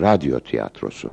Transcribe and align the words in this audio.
Radyo 0.00 0.40
Tiyatrosu. 0.40 1.10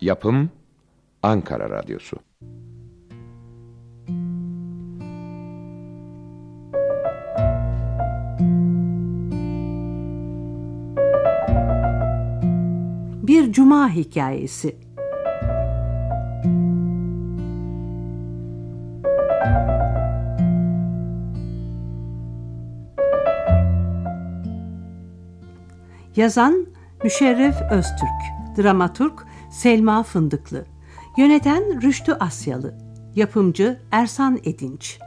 Yapım 0.00 0.50
Ankara 1.22 1.70
Radyosu. 1.70 2.16
Bir 13.22 13.52
Cuma 13.52 13.90
Hikayesi 13.90 14.91
Yazan 26.16 26.66
Müşerref 27.04 27.54
Öztürk 27.70 28.22
Dramaturg 28.56 29.20
Selma 29.50 30.02
Fındıklı. 30.02 30.64
Yöneten 31.16 31.82
Rüştü 31.82 32.12
Asyalı. 32.12 32.78
Yapımcı 33.14 33.80
Ersan 33.90 34.38
Edinç. 34.44 34.98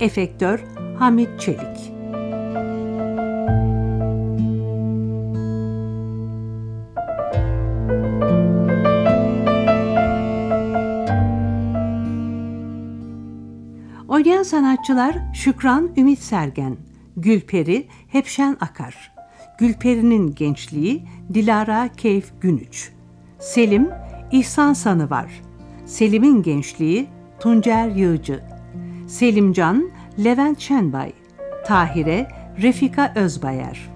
Efektör 0.00 0.64
Hamit 0.98 1.40
Çelik. 1.40 1.92
Oynayan 14.08 14.42
sanatçılar 14.42 15.16
Şükran 15.34 15.90
Ümit 15.96 16.18
Sergen, 16.18 16.76
Gülperi 17.16 17.88
Hepşen 18.08 18.56
Akar, 18.60 19.15
Gülperi'nin 19.58 20.34
gençliği 20.34 21.04
Dilara 21.34 21.88
Keyf 21.96 22.32
Günüç, 22.40 22.92
Selim 23.38 23.90
İhsan 24.32 24.72
Sanıvar, 24.72 25.42
Selim'in 25.84 26.42
gençliği 26.42 27.06
Tuncer 27.40 27.88
Yığcı, 27.88 28.44
Selimcan 29.06 29.90
Levent 30.24 30.60
Şenbay, 30.60 31.12
Tahire 31.66 32.28
Refika 32.62 33.12
Özbayar. 33.16 33.95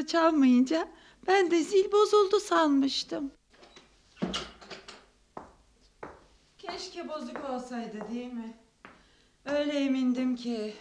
Kapımızı 0.00 0.06
çalmayınca 0.06 0.88
ben 1.26 1.50
de 1.50 1.62
zil 1.62 1.92
bozuldu 1.92 2.40
sanmıştım. 2.40 3.30
Keşke 6.58 7.08
bozuk 7.08 7.44
olsaydı 7.50 8.00
değil 8.12 8.32
mi? 8.32 8.54
Öyle 9.44 9.72
emindim 9.72 10.36
ki 10.36 10.74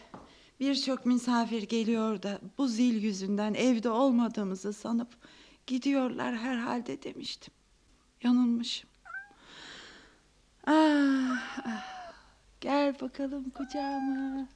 birçok 0.59 1.05
misafir 1.05 1.63
geliyor 1.63 2.23
da 2.23 2.39
bu 2.57 2.67
zil 2.67 3.03
yüzünden 3.03 3.53
evde 3.53 3.89
olmadığımızı 3.89 4.73
sanıp 4.73 5.09
gidiyorlar 5.67 6.38
herhalde 6.38 7.03
demiştim. 7.03 7.53
Yanılmışım. 8.23 8.89
Ah, 10.67 11.59
ah. 11.65 12.13
Gel 12.61 12.99
bakalım 12.99 13.49
kucağıma. 13.49 14.47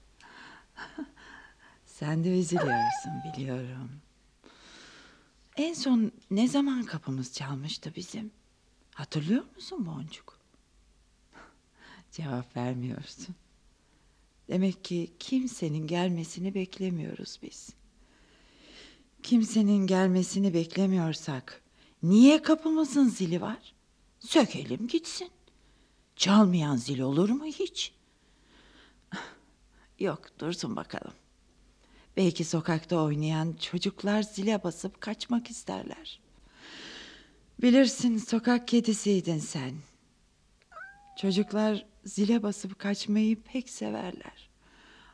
Sen 1.85 2.23
de 2.23 2.39
üzülüyorsun 2.39 3.13
biliyorum. 3.25 4.03
En 5.57 5.73
son 5.73 6.11
ne 6.31 6.47
zaman 6.47 6.83
kapımız 6.83 7.33
çalmıştı 7.33 7.93
bizim? 7.95 8.31
Hatırlıyor 8.93 9.43
musun 9.55 9.85
Boncuk? 9.85 10.39
Cevap 12.11 12.57
vermiyorsun. 12.57 13.35
Demek 14.49 14.83
ki 14.83 15.11
kimsenin 15.19 15.87
gelmesini 15.87 16.53
beklemiyoruz 16.53 17.39
biz. 17.41 17.69
Kimsenin 19.23 19.87
gelmesini 19.87 20.53
beklemiyorsak 20.53 21.61
niye 22.03 22.41
kapımızın 22.41 23.07
zili 23.07 23.41
var? 23.41 23.73
Sökelim 24.19 24.87
gitsin. 24.87 25.29
Çalmayan 26.15 26.75
zil 26.75 26.99
olur 26.99 27.29
mu 27.29 27.45
hiç? 27.45 27.93
Yok 29.99 30.39
dursun 30.39 30.75
bakalım. 30.75 31.13
Belki 32.17 32.43
sokakta 32.43 32.95
oynayan 32.97 33.53
çocuklar 33.53 34.23
zile 34.23 34.63
basıp 34.63 35.01
kaçmak 35.01 35.49
isterler. 35.49 36.19
Bilirsin 37.61 38.17
sokak 38.17 38.67
kedisiydin 38.67 39.39
sen. 39.39 39.73
Çocuklar 41.17 41.85
zile 42.05 42.43
basıp 42.43 42.79
kaçmayı 42.79 43.41
pek 43.41 43.69
severler. 43.69 44.49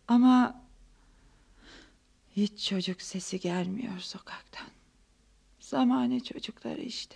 Ama 0.07 0.61
hiç 2.35 2.69
çocuk 2.69 3.01
sesi 3.01 3.39
gelmiyor 3.39 3.99
sokaktan. 3.99 4.67
Zamane 5.59 6.19
çocukları 6.19 6.81
işte. 6.81 7.15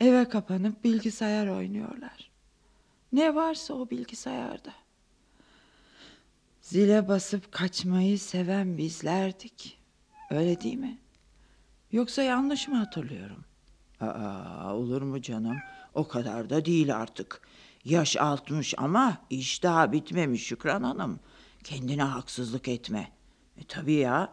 Eve 0.00 0.28
kapanıp 0.28 0.84
bilgisayar 0.84 1.46
oynuyorlar. 1.46 2.30
Ne 3.12 3.34
varsa 3.34 3.74
o 3.74 3.90
bilgisayarda. 3.90 4.72
Zile 6.68 7.08
basıp 7.08 7.52
kaçmayı 7.52 8.18
seven 8.18 8.78
bizlerdik. 8.78 9.78
Öyle 10.30 10.60
değil 10.60 10.74
mi? 10.74 10.98
Yoksa 11.92 12.22
yanlış 12.22 12.68
mı 12.68 12.76
hatırlıyorum? 12.76 13.44
Aa, 14.00 14.74
olur 14.74 15.02
mu 15.02 15.22
canım? 15.22 15.56
O 15.94 16.08
kadar 16.08 16.50
da 16.50 16.64
değil 16.64 16.96
artık. 16.96 17.40
Yaş 17.84 18.16
altmış 18.16 18.74
ama 18.78 19.18
iş 19.30 19.62
daha 19.62 19.92
bitmemiş 19.92 20.46
Şükran 20.46 20.82
Hanım. 20.82 21.20
Kendine 21.64 22.02
haksızlık 22.02 22.68
etme. 22.68 23.12
E 23.56 23.64
tabii 23.68 23.92
ya. 23.92 24.32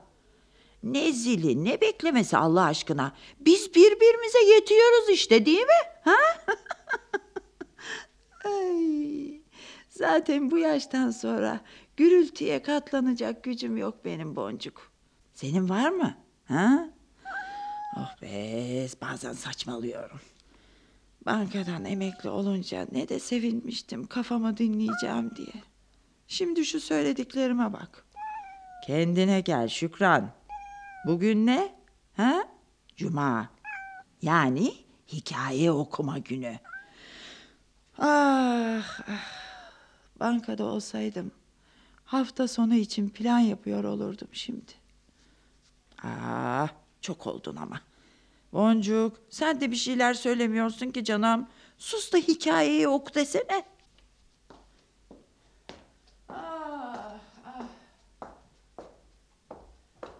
Ne 0.84 1.12
zili 1.12 1.66
ne 1.66 1.81
beklemesi 1.81 2.38
Allah 2.38 2.63
aşkına. 2.63 3.13
Biz 3.40 3.75
birbirimize 3.75 4.53
yetiyoruz 4.53 5.09
işte 5.09 5.46
değil 5.46 5.62
mi? 5.62 5.84
Ha? 6.03 6.16
Ay, 8.46 9.41
zaten 9.90 10.52
bu 10.52 10.57
yaştan 10.57 11.12
sonra 11.12 11.62
gürültüye 11.97 12.61
katlanacak 12.61 13.44
gücüm 13.44 13.78
yok 13.78 14.06
benim 14.06 14.35
boncuk. 14.35 14.91
Senin 15.33 15.69
var 15.69 15.89
mı? 15.89 16.17
Ha? 16.45 16.89
Oh 17.97 18.22
be 18.22 18.88
bazen 19.01 19.33
saçmalıyorum. 19.33 20.19
Bankadan 21.25 21.85
emekli 21.85 22.29
olunca 22.29 22.88
ne 22.91 23.09
de 23.09 23.19
sevinmiştim 23.19 24.07
kafamı 24.07 24.57
dinleyeceğim 24.57 25.35
diye. 25.35 25.63
Şimdi 26.28 26.66
şu 26.66 26.79
söylediklerime 26.79 27.73
bak. 27.73 28.05
Kendine 28.87 29.41
gel 29.41 29.67
Şükran. 29.67 30.29
Bugün 31.08 31.46
ne? 31.46 31.75
Ha? 32.17 32.47
Cuma. 32.96 33.49
Yani 34.22 34.73
hikaye 35.08 35.72
okuma 35.72 36.17
günü. 36.17 36.59
Ah, 37.97 38.99
ah. 39.08 39.46
Bankada 40.20 40.64
olsaydım 40.64 41.31
hafta 42.16 42.47
sonu 42.47 42.76
için 42.76 43.09
plan 43.09 43.40
yapıyor 43.40 43.84
olurdum 43.84 44.28
şimdi. 44.32 44.72
Ah, 46.03 46.70
çok 47.02 47.28
oldun 47.28 47.56
ama. 47.56 47.82
Boncuk, 48.53 49.17
sen 49.29 49.62
de 49.62 49.72
bir 49.72 49.76
şeyler 49.76 50.14
söylemiyorsun 50.14 50.91
ki 50.91 51.03
canım. 51.03 51.47
Sus 51.78 52.14
da 52.14 52.17
hikayeyi 52.17 52.88
oku 52.88 53.14
desene. 53.14 53.64
Ah, 56.29 57.20
ah. 57.46 57.67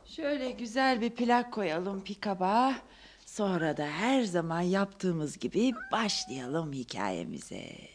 Şöyle 0.06 0.52
güzel 0.52 1.02
bir 1.02 1.10
plak 1.10 1.54
koyalım 1.54 2.04
pikaba. 2.04 2.76
Sonra 3.26 3.78
da 3.78 3.86
her 3.86 4.24
zaman 4.24 4.62
yaptığımız 4.62 5.38
gibi 5.38 5.74
başlayalım 5.92 6.74
hikayemize. 6.74 7.95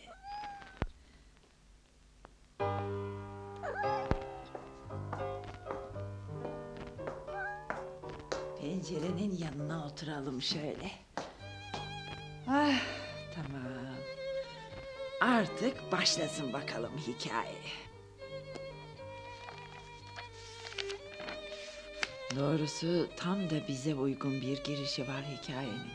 Doğrusu 22.83 23.09
tam 23.17 23.51
da 23.51 23.69
bize 23.69 23.95
uygun 23.95 24.41
bir 24.41 24.65
girişi 24.65 25.03
var 25.03 25.25
hikayenin. 25.39 25.91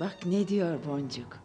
Bak 0.00 0.16
ne 0.26 0.48
diyor 0.48 0.84
Boncuk. 0.84 1.38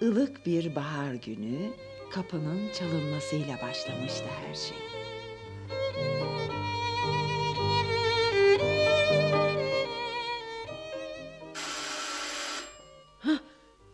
Ilık 0.00 0.46
bir 0.46 0.76
bahar 0.76 1.14
günü 1.14 1.72
kapının 2.10 2.72
çalınmasıyla 2.72 3.58
başlamıştı 3.62 4.24
her 4.46 4.54
şey. 4.54 4.76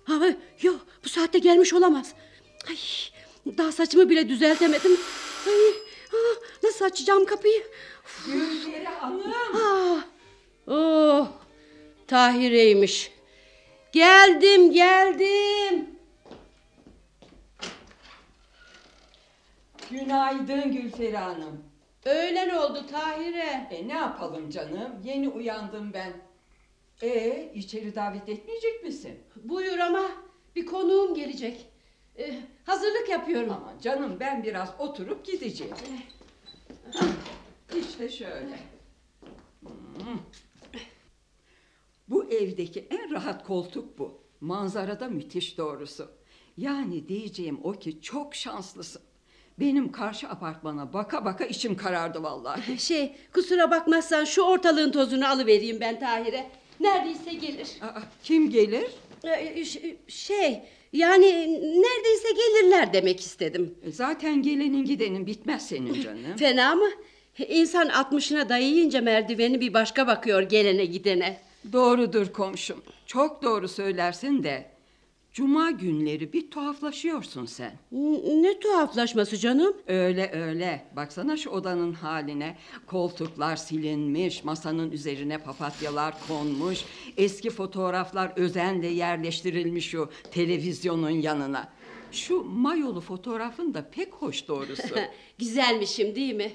Ha, 0.05 0.37
yok 0.63 0.81
bu 1.05 1.09
saatte 1.09 1.39
gelmiş 1.39 1.73
olamaz. 1.75 2.15
Ay, 2.69 2.77
daha 3.59 3.73
saçımı 3.73 4.11
bile 4.11 4.29
düzeltemedim. 4.29 4.93
Ay, 5.47 5.71
ah, 6.13 6.63
nasıl 6.63 6.85
açacağım 6.85 7.25
kapıyı? 7.27 7.63
Gülperi 8.27 8.85
Hanım. 8.85 9.33
Ah, 9.55 10.05
oh, 10.67 11.29
Tahire'ymiş. 12.07 13.13
Geldim 13.93 14.73
geldim. 14.73 15.91
Günaydın 19.91 20.73
Gülperi 20.73 21.17
Hanım. 21.17 21.65
Öğlen 22.05 22.49
oldu 22.49 22.87
Tahire. 22.91 23.69
E 23.71 23.89
ne 23.89 23.93
yapalım 23.93 24.51
canım? 24.51 24.93
Yeni 25.05 25.29
uyandım 25.29 25.93
ben. 25.93 26.13
E 27.03 27.53
içeri 27.55 27.95
davet 27.95 28.29
etmeyecek 28.29 28.85
misin? 28.85 29.21
Buyur 29.37 29.79
ama 29.79 30.03
bir 30.57 30.67
konuğum 30.67 31.15
gelecek. 31.15 31.67
Ee, 32.19 32.35
hazırlık 32.67 33.09
yapıyorum. 33.09 33.51
Aman 33.51 33.79
canım 33.79 34.17
ben 34.21 34.45
biraz 34.45 34.69
oturup 34.79 35.27
gideceğim. 35.27 35.75
İşte 37.81 38.09
şöyle. 38.09 38.59
Hmm. 39.63 40.19
Bu 42.09 42.25
evdeki 42.31 42.87
en 42.91 43.11
rahat 43.11 43.47
koltuk 43.47 43.99
bu. 43.99 44.21
Manzara 44.41 45.01
da 45.01 45.09
müthiş 45.09 45.59
doğrusu. 45.59 46.11
Yani 46.57 47.09
diyeceğim 47.09 47.61
o 47.65 47.73
ki 47.73 48.01
çok 48.03 48.35
şanslısın. 48.35 49.03
Benim 49.61 49.93
karşı 49.93 50.29
apartmana 50.29 50.93
baka 50.93 51.25
baka 51.25 51.45
içim 51.45 51.77
karardı 51.77 52.23
vallahi. 52.23 52.79
Şey 52.79 53.17
kusura 53.33 53.71
bakmazsan 53.71 54.25
şu 54.25 54.43
ortalığın 54.43 54.93
tozunu 54.93 55.29
alıvereyim 55.29 55.81
ben 55.81 56.01
Tahir'e. 56.01 56.51
Neredeyse 56.81 57.35
gelir. 57.35 57.69
Aa, 57.83 58.01
kim 58.23 58.51
gelir? 58.51 58.87
Ee, 59.25 59.65
Şey 60.09 60.63
yani 60.93 61.27
neredeyse 61.83 62.29
gelirler 62.33 62.93
demek 62.93 63.21
istedim. 63.21 63.75
E, 63.83 63.91
Zaten 63.93 64.43
gelenin 64.43 64.85
gidenin 64.85 65.27
bitmez 65.27 65.69
senin 65.69 66.03
canım. 66.03 66.37
Fena 66.37 66.75
mı? 66.75 66.89
İnsan 67.39 67.89
altmışına 67.89 68.49
dayayınca 68.49 69.01
merdiveni 69.01 69.61
bir 69.61 69.75
başka 69.75 70.07
bakıyor 70.07 70.43
gelene 70.43 70.85
gidene. 70.85 71.41
Doğrudur 71.73 72.33
komşum. 72.33 72.83
Çok 73.07 73.43
doğru 73.43 73.69
söylersin 73.69 74.43
de. 74.43 74.75
Cuma 75.33 75.71
günleri 75.71 76.33
bir 76.33 76.51
tuhaflaşıyorsun 76.51 77.47
sen. 77.47 77.73
Ne 78.43 78.61
tuhaflaşması 78.61 79.37
canım? 79.37 79.77
Öyle 79.87 80.31
öyle. 80.33 80.85
Baksana 80.97 81.37
şu 81.37 81.51
odanın 81.51 81.93
haline. 81.93 82.57
Koltuklar 82.87 83.57
silinmiş, 83.57 84.45
masanın 84.45 84.91
üzerine 84.91 85.39
papatyalar 85.39 86.15
konmuş, 86.29 86.79
eski 87.17 87.51
fotoğraflar 87.51 88.33
özenle 88.37 88.87
yerleştirilmiş 88.87 89.91
şu 89.91 90.11
televizyonun 90.31 91.11
yanına. 91.11 91.69
Şu 92.13 92.45
mayolu 92.45 93.01
fotoğrafın 93.01 93.75
da 93.75 93.91
pek 93.91 94.13
hoş 94.13 94.49
doğrusu. 94.49 94.95
Güzelmişim 95.39 96.15
değil 96.15 96.35
mi? 96.35 96.53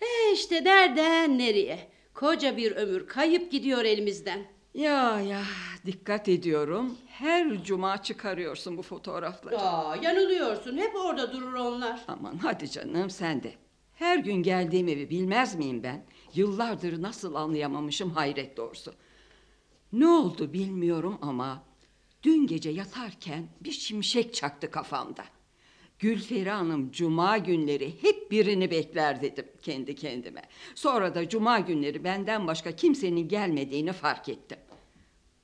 E 0.00 0.32
işte 0.34 0.64
nereden 0.64 1.38
nereye? 1.38 1.90
Koca 2.14 2.56
bir 2.56 2.72
ömür 2.72 3.06
kayıp 3.06 3.52
gidiyor 3.52 3.84
elimizden. 3.84 4.46
ya 4.74 5.20
ya 5.20 5.42
dikkat 5.86 6.28
ediyorum. 6.28 6.98
Her 7.06 7.64
cuma 7.64 8.02
çıkarıyorsun 8.02 8.78
bu 8.78 8.82
fotoğrafları. 8.82 9.58
Aa, 9.58 9.96
yanılıyorsun. 9.96 10.78
Hep 10.78 10.96
orada 10.96 11.32
durur 11.32 11.52
onlar. 11.54 12.00
Aman 12.08 12.36
hadi 12.38 12.70
canım 12.70 13.10
sen 13.10 13.42
de. 13.42 13.54
Her 13.94 14.18
gün 14.18 14.42
geldiğim 14.42 14.88
evi 14.88 15.10
bilmez 15.10 15.54
miyim 15.54 15.82
ben? 15.82 16.04
Yıllardır 16.34 17.02
nasıl 17.02 17.34
anlayamamışım 17.34 18.10
hayret 18.10 18.56
doğrusu. 18.56 18.94
Ne 19.92 20.06
oldu 20.06 20.52
bilmiyorum 20.52 21.18
ama 21.22 21.62
dün 22.22 22.46
gece 22.46 22.70
yatarken 22.70 23.48
bir 23.60 23.72
şimşek 23.72 24.34
çaktı 24.34 24.70
kafamda. 24.70 25.24
Gülferi 26.00 26.50
Hanım 26.50 26.90
cuma 26.92 27.38
günleri 27.38 27.92
hep 28.02 28.30
birini 28.30 28.70
bekler 28.70 29.22
dedim 29.22 29.44
kendi 29.62 29.94
kendime. 29.94 30.42
Sonra 30.74 31.14
da 31.14 31.28
cuma 31.28 31.58
günleri 31.60 32.04
benden 32.04 32.46
başka 32.46 32.72
kimsenin 32.72 33.28
gelmediğini 33.28 33.92
fark 33.92 34.28
ettim. 34.28 34.58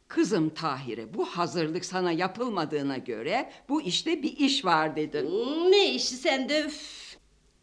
Kızım 0.09 0.51
Tahire 0.51 1.15
bu 1.15 1.25
hazırlık 1.25 1.85
sana 1.85 2.13
yapılmadığına 2.13 2.99
göre 2.99 3.53
bu 3.69 3.83
işte 3.83 4.23
bir 4.23 4.37
iş 4.37 4.65
var 4.65 4.97
dedim. 4.97 5.27
Hmm, 5.27 5.71
ne 5.73 5.95
işi 5.95 6.15
sende? 6.15 6.61
Üf. 6.61 7.17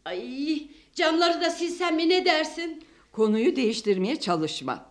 Ay, 0.04 0.68
camları 0.94 1.40
da 1.40 1.50
silsem 1.50 1.96
mi 1.96 2.08
ne 2.08 2.24
dersin? 2.24 2.82
Konuyu 3.12 3.56
değiştirmeye 3.56 4.20
çalışma. 4.20 4.86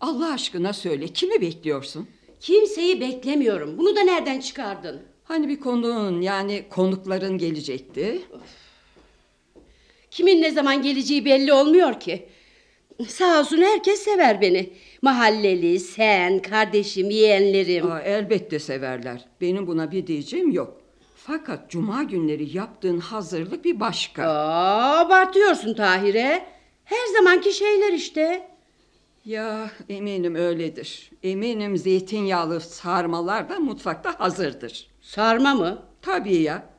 Allah 0.00 0.32
aşkına 0.32 0.72
söyle 0.72 1.08
kimi 1.08 1.40
bekliyorsun? 1.40 2.08
Kimseyi 2.40 3.00
beklemiyorum. 3.00 3.78
Bunu 3.78 3.96
da 3.96 4.00
nereden 4.00 4.40
çıkardın? 4.40 5.15
Hani 5.28 5.48
bir 5.48 5.60
konuğun 5.60 6.20
yani 6.20 6.64
konukların 6.70 7.38
gelecekti. 7.38 8.20
Kimin 10.10 10.42
ne 10.42 10.50
zaman 10.50 10.82
geleceği 10.82 11.24
belli 11.24 11.52
olmuyor 11.52 12.00
ki. 12.00 12.26
Sağ 13.08 13.40
olsun 13.40 13.62
herkes 13.62 14.00
sever 14.00 14.40
beni. 14.40 14.70
Mahalleli, 15.02 15.80
sen, 15.80 16.42
kardeşim, 16.42 17.10
yeğenlerim. 17.10 17.90
Aa, 17.92 18.00
elbette 18.00 18.58
severler. 18.58 19.24
Benim 19.40 19.66
buna 19.66 19.90
bir 19.92 20.06
diyeceğim 20.06 20.50
yok. 20.50 20.80
Fakat 21.16 21.70
cuma 21.70 22.02
günleri 22.02 22.56
yaptığın 22.56 22.98
hazırlık 22.98 23.64
bir 23.64 23.80
başka. 23.80 24.22
Aa, 24.28 24.98
abartıyorsun 25.00 25.74
Tahire. 25.74 26.46
Her 26.84 27.06
zamanki 27.16 27.52
şeyler 27.52 27.92
işte. 27.92 28.48
Ya 29.24 29.70
eminim 29.88 30.34
öyledir. 30.34 31.10
Eminim 31.22 31.76
zeytinyağlı 31.76 32.60
sarmalar 32.60 33.48
da 33.48 33.60
mutfakta 33.60 34.20
hazırdır. 34.20 34.95
Sarma 35.06 35.54
mı? 35.54 35.82
Tabii 36.02 36.36
ya. 36.36 36.70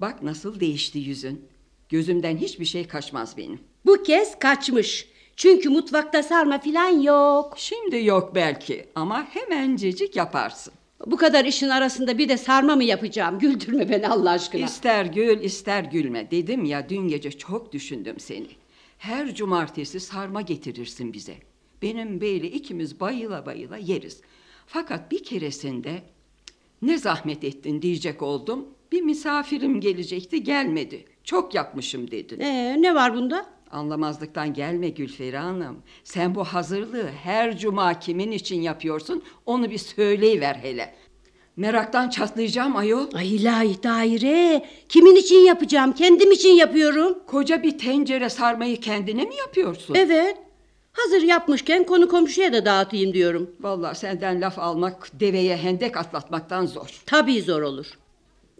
Bak 0.00 0.22
nasıl 0.22 0.60
değişti 0.60 0.98
yüzün. 0.98 1.48
Gözümden 1.88 2.36
hiçbir 2.36 2.64
şey 2.64 2.86
kaçmaz 2.86 3.36
benim. 3.36 3.60
Bu 3.86 4.02
kez 4.02 4.38
kaçmış. 4.38 5.08
Çünkü 5.36 5.68
mutfakta 5.68 6.22
sarma 6.22 6.58
filan 6.58 7.00
yok. 7.00 7.54
Şimdi 7.56 8.04
yok 8.04 8.34
belki 8.34 8.86
ama 8.94 9.24
hemencecik 9.24 10.16
yaparsın. 10.16 10.74
Bu 11.06 11.16
kadar 11.16 11.44
işin 11.44 11.68
arasında 11.68 12.18
bir 12.18 12.28
de 12.28 12.36
sarma 12.36 12.76
mı 12.76 12.84
yapacağım? 12.84 13.38
Güldürme 13.40 13.90
beni 13.90 14.08
Allah 14.08 14.30
aşkına. 14.30 14.64
İster 14.64 15.06
gül 15.06 15.40
ister 15.40 15.84
gülme. 15.84 16.30
Dedim 16.30 16.64
ya 16.64 16.88
dün 16.88 17.08
gece 17.08 17.32
çok 17.32 17.72
düşündüm 17.72 18.20
seni. 18.20 18.48
Her 18.98 19.34
cumartesi 19.34 20.00
sarma 20.00 20.40
getirirsin 20.40 21.12
bize. 21.12 21.36
Benim 21.82 22.20
beyle 22.20 22.50
ikimiz 22.50 23.00
bayıla 23.00 23.46
bayıla 23.46 23.76
yeriz. 23.76 24.20
Fakat 24.66 25.10
bir 25.10 25.24
keresinde 25.24 26.02
ne 26.82 26.98
zahmet 26.98 27.44
ettin 27.44 27.82
diyecek 27.82 28.22
oldum. 28.22 28.66
Bir 28.92 29.02
misafirim 29.02 29.80
gelecekti 29.80 30.42
gelmedi. 30.42 31.04
Çok 31.24 31.54
yapmışım 31.54 32.10
dedin. 32.10 32.40
Ee, 32.40 32.82
ne 32.82 32.94
var 32.94 33.14
bunda? 33.14 33.46
Anlamazlıktan 33.70 34.54
gelme 34.54 34.88
Gülferi 34.88 35.36
Hanım. 35.36 35.76
Sen 36.04 36.34
bu 36.34 36.44
hazırlığı 36.44 37.08
her 37.22 37.58
cuma 37.58 37.98
kimin 37.98 38.30
için 38.30 38.60
yapıyorsun 38.60 39.22
onu 39.46 39.70
bir 39.70 39.78
söyleyiver 39.78 40.54
hele. 40.54 40.94
Meraktan 41.56 42.08
çatlayacağım 42.08 42.76
ayol. 42.76 43.06
Ay 43.14 43.34
ilahi 43.36 43.82
daire. 43.82 44.66
Kimin 44.88 45.16
için 45.16 45.38
yapacağım? 45.38 45.92
Kendim 45.92 46.32
için 46.32 46.52
yapıyorum. 46.52 47.18
Koca 47.26 47.62
bir 47.62 47.78
tencere 47.78 48.28
sarmayı 48.30 48.80
kendine 48.80 49.24
mi 49.24 49.34
yapıyorsun? 49.36 49.94
Evet. 49.94 50.36
Hazır 50.96 51.22
yapmışken 51.22 51.84
konu 51.84 52.08
komşuya 52.08 52.52
da 52.52 52.64
dağıtayım 52.64 53.14
diyorum. 53.14 53.50
Vallahi 53.60 53.98
senden 53.98 54.40
laf 54.40 54.58
almak 54.58 55.08
deveye 55.20 55.56
hendek 55.56 55.96
atlatmaktan 55.96 56.66
zor. 56.66 57.02
Tabii 57.06 57.42
zor 57.42 57.62
olur. 57.62 57.86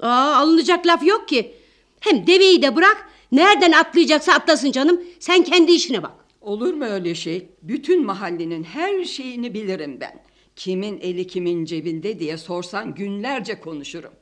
Aa, 0.00 0.34
alınacak 0.36 0.86
laf 0.86 1.06
yok 1.06 1.28
ki. 1.28 1.54
Hem 2.00 2.26
deveyi 2.26 2.62
de 2.62 2.76
bırak. 2.76 3.08
Nereden 3.32 3.72
atlayacaksa 3.72 4.32
atlasın 4.32 4.72
canım. 4.72 5.00
Sen 5.20 5.42
kendi 5.44 5.72
işine 5.72 6.02
bak. 6.02 6.12
Olur 6.40 6.74
mu 6.74 6.84
öyle 6.84 7.14
şey? 7.14 7.48
Bütün 7.62 8.06
mahallenin 8.06 8.64
her 8.64 9.04
şeyini 9.04 9.54
bilirim 9.54 10.00
ben. 10.00 10.22
Kimin 10.56 11.00
eli 11.00 11.26
kimin 11.26 11.64
cebinde 11.64 12.18
diye 12.18 12.36
sorsan 12.38 12.94
günlerce 12.94 13.60
konuşurum. 13.60 14.12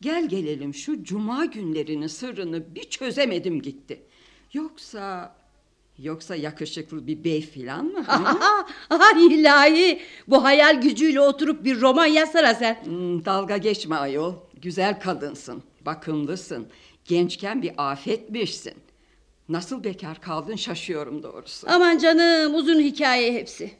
Gel 0.00 0.28
gelelim 0.28 0.74
şu 0.74 1.04
cuma 1.04 1.44
günlerinin 1.44 2.06
sırrını 2.06 2.74
bir 2.74 2.82
çözemedim 2.84 3.62
gitti. 3.62 4.02
Yoksa 4.52 5.34
Yoksa 6.02 6.36
yakışıklı 6.36 7.06
bir 7.06 7.24
bey 7.24 7.40
filan 7.40 7.84
mı? 7.84 8.04
Aha 8.90 9.18
ilahi. 9.30 10.00
Bu 10.28 10.44
hayal 10.44 10.80
gücüyle 10.80 11.20
oturup 11.20 11.64
bir 11.64 11.80
roman 11.80 12.06
yazsana 12.06 12.54
sen. 12.54 12.84
Hmm, 12.84 13.24
dalga 13.24 13.56
geçme 13.56 13.96
ayol. 13.96 14.34
Güzel 14.62 15.00
kadınsın, 15.00 15.62
bakımlısın. 15.80 16.66
Gençken 17.04 17.62
bir 17.62 17.72
afetmişsin. 17.76 18.74
Nasıl 19.48 19.84
bekar 19.84 20.20
kaldın 20.20 20.56
şaşıyorum 20.56 21.22
doğrusu. 21.22 21.66
Aman 21.70 21.98
canım 21.98 22.54
uzun 22.54 22.80
hikaye 22.80 23.32
hepsi. 23.32 23.70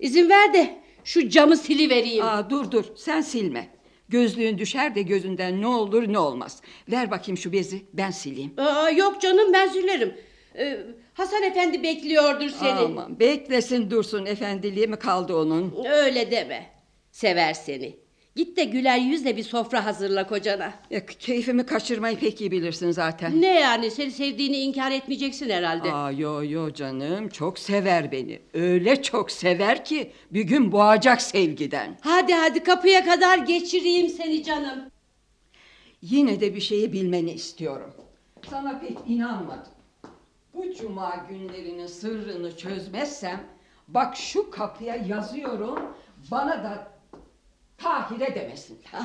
İzin 0.00 0.28
ver 0.28 0.54
de 0.54 0.80
şu 1.04 1.28
camı 1.28 1.56
silivereyim. 1.56 2.24
Aa, 2.24 2.50
dur 2.50 2.70
dur 2.70 2.84
sen 2.96 3.20
silme. 3.20 3.68
Gözlüğün 4.08 4.58
düşer 4.58 4.94
de 4.94 5.02
gözünden 5.02 5.60
ne 5.60 5.66
olur 5.66 6.12
ne 6.12 6.18
olmaz. 6.18 6.62
Ver 6.90 7.10
bakayım 7.10 7.38
şu 7.38 7.52
bezi 7.52 7.82
ben 7.92 8.10
sileyim. 8.10 8.54
Aa, 8.56 8.90
yok 8.90 9.20
canım 9.20 9.52
ben 9.52 9.68
silerim. 9.68 10.14
Ee, 10.58 10.78
Hasan 11.18 11.42
efendi 11.42 11.82
bekliyordur 11.82 12.48
seni. 12.48 12.70
Aman 12.70 13.20
beklesin 13.20 13.90
dursun 13.90 14.26
efendiliği 14.26 14.86
mi 14.86 14.96
kaldı 14.96 15.36
onun? 15.36 15.84
Öyle 15.90 16.30
deme. 16.30 16.66
Sever 17.10 17.54
seni. 17.54 17.96
Git 18.36 18.56
de 18.56 18.64
güler 18.64 18.98
yüzle 18.98 19.36
bir 19.36 19.42
sofra 19.42 19.84
hazırla 19.84 20.26
kocana. 20.26 20.72
Ya, 20.90 21.06
keyfimi 21.06 21.66
kaçırmayı 21.66 22.18
pek 22.18 22.40
iyi 22.40 22.50
bilirsin 22.50 22.90
zaten. 22.90 23.40
Ne 23.40 23.60
yani 23.60 23.90
seni 23.90 24.10
sevdiğini 24.10 24.56
inkar 24.56 24.90
etmeyeceksin 24.90 25.50
herhalde. 25.50 25.92
Aa, 25.92 26.10
yo 26.10 26.44
yo 26.44 26.72
canım 26.72 27.28
çok 27.28 27.58
sever 27.58 28.12
beni. 28.12 28.38
Öyle 28.54 29.02
çok 29.02 29.30
sever 29.30 29.84
ki 29.84 30.12
bir 30.30 30.42
gün 30.42 30.72
boğacak 30.72 31.22
sevgiden. 31.22 31.98
Hadi 32.00 32.34
hadi 32.34 32.62
kapıya 32.62 33.04
kadar 33.04 33.38
geçireyim 33.38 34.08
seni 34.08 34.44
canım. 34.44 34.78
Yine 36.02 36.40
de 36.40 36.54
bir 36.54 36.60
şeyi 36.60 36.92
bilmeni 36.92 37.30
istiyorum. 37.32 37.90
Sana 38.50 38.80
pek 38.80 38.98
inanmadım. 39.06 39.77
Bu 40.58 40.74
cuma 40.74 41.26
günlerinin 41.28 41.86
sırrını 41.86 42.56
çözmezsem 42.56 43.46
bak 43.88 44.16
şu 44.16 44.50
kapıya 44.50 44.96
yazıyorum 44.96 45.96
bana 46.30 46.64
da 46.64 46.98
Tahire 47.78 48.34
demesinler. 48.34 49.02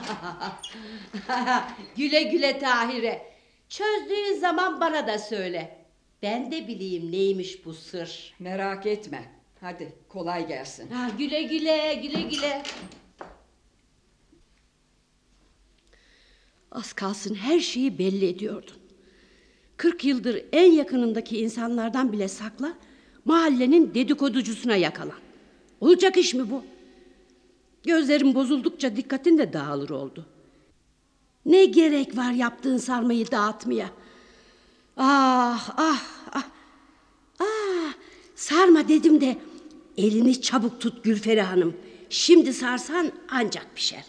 güle 1.95 2.23
güle 2.23 2.59
Tahire. 2.59 3.33
Çözdüğün 3.69 4.39
zaman 4.39 4.81
bana 4.81 5.07
da 5.07 5.19
söyle. 5.19 5.85
Ben 6.21 6.51
de 6.51 6.67
bileyim 6.67 7.11
neymiş 7.11 7.65
bu 7.65 7.73
sır. 7.73 8.33
Merak 8.39 8.85
etme. 8.85 9.31
Hadi 9.61 9.95
kolay 10.09 10.47
gelsin. 10.47 10.89
Ha, 10.91 11.09
güle 11.17 11.43
güle 11.43 11.93
güle 11.93 12.21
güle. 12.21 12.63
Az 16.71 16.93
kalsın 16.93 17.35
her 17.35 17.59
şeyi 17.59 17.99
belli 17.99 18.29
ediyordun. 18.29 18.82
Kırk 19.83 20.05
yıldır 20.05 20.43
en 20.51 20.71
yakınındaki 20.71 21.39
insanlardan 21.39 22.11
bile 22.11 22.27
sakla, 22.27 22.73
mahallenin 23.25 23.93
dedikoducusuna 23.93 24.75
yakalan. 24.75 25.17
Olacak 25.81 26.17
iş 26.17 26.33
mi 26.33 26.51
bu? 26.51 26.63
Gözlerim 27.83 28.35
bozuldukça 28.35 28.95
dikkatin 28.95 29.37
de 29.37 29.53
dağılır 29.53 29.89
oldu. 29.89 30.25
Ne 31.45 31.65
gerek 31.65 32.17
var 32.17 32.31
yaptığın 32.31 32.77
sarmayı 32.77 33.31
dağıtmaya? 33.31 33.89
Ah 34.97 35.69
ah 35.77 36.03
ah. 36.31 36.49
Ah 37.39 37.93
sarma 38.35 38.87
dedim 38.87 39.21
de 39.21 39.37
elini 39.97 40.41
çabuk 40.41 40.81
tut 40.81 41.03
Gülferi 41.03 41.41
Hanım. 41.41 41.77
Şimdi 42.09 42.53
sarsan 42.53 43.11
ancak 43.29 43.75
pişer. 43.75 44.05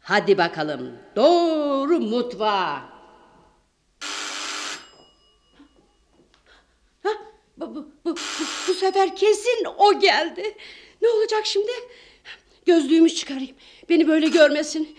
Hadi 0.00 0.38
bakalım 0.38 0.92
doğru 1.16 2.00
mutfağa. 2.00 2.98
Ha, 7.02 7.10
bu, 7.60 7.74
bu, 7.74 7.88
bu, 8.04 8.16
bu, 8.68 8.74
sefer 8.74 9.16
kesin 9.16 9.64
o 9.78 10.00
geldi. 10.00 10.54
Ne 11.02 11.08
olacak 11.08 11.46
şimdi? 11.46 11.70
Gözlüğümü 12.66 13.10
çıkarayım. 13.10 13.56
Beni 13.88 14.08
böyle 14.08 14.28
görmesin. 14.28 14.96